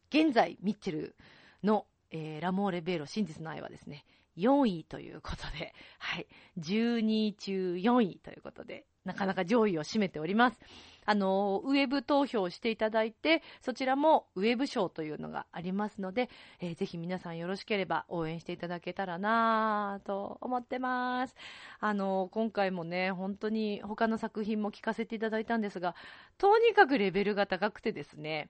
[0.10, 1.16] 現在、ミッチェル
[1.64, 4.06] の、えーラモーレベーロ真実の愛はですね、
[4.38, 6.28] 4位ということで、 はい。
[6.60, 10.60] 12位中4位ということで、なかなか上位を占めております。
[11.06, 21.36] あの、ウェブ投票していただいて、そちらもウェブ賞というのがありますので、えーぜひ皆さんよろしければ応援していただけたらなぁと思ってます。
[21.80, 25.96] あの、今回もね、本当に他の作品も聞かせていただいたんですが、
[26.38, 28.50] とにかくレベルが高くてですね、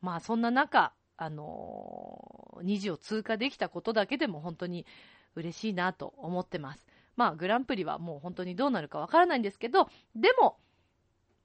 [0.00, 4.86] まあそんな中、あの2次を通過できたことだけでも本当に
[5.36, 6.84] 嬉しいなと思ってます。
[7.16, 10.58] まあグランプリはもう本当にどうなるかわからないんですけど、でも、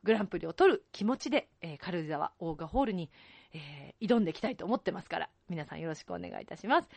[0.03, 3.09] グランプリを取る気持ちで、えー軽井沢オーガホールに、
[3.53, 6.89] えー挑んでいきたいと思ってますから、皆さんよろしくお願いいたします。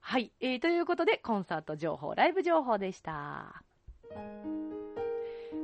[0.00, 3.62] はい、えーということで、コンサート情報、ライブ情報でした。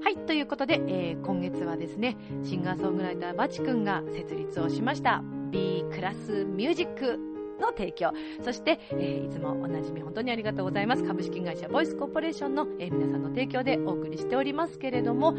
[0.03, 7.19] はい、ということで、えー今月はですね、シンガーソングライターバチ君が設立をしました、B クラスミュージック
[7.61, 8.13] の提供、
[8.43, 11.05] そして、えーいつもおなじみ本当にありがとうございます。
[11.05, 15.35] 株式会社ボイスコーポレーションの、えー皆さんの提供でお送りしておりますけれども、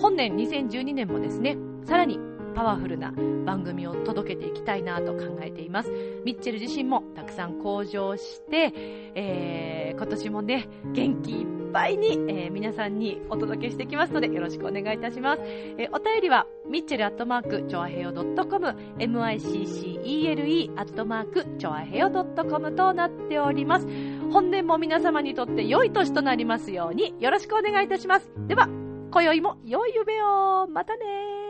[0.00, 2.18] 本年2012年もですね、さらに
[2.54, 3.12] パワフルな
[3.44, 5.90] 番組を届けていきたいなと考えています。
[6.24, 8.72] ミッチェル自身もたくさん向上して、
[9.14, 15.42] えー今年もね、元気いっぱいに、えー皆さんにお届けしてきますので、よろしくお願いいたします。
[15.44, 18.24] えーお便りは、ミッチェルアットマーク、チョアヘヨ .com、
[18.98, 23.86] miccele アットマーク、チョアヘヨ .com となっております。
[24.30, 28.30] 本年も皆様にとって良い年となりますように、よろしくお願いいたします。
[28.46, 28.68] では、
[29.10, 30.68] 今宵も良い夢を。
[30.68, 31.47] またね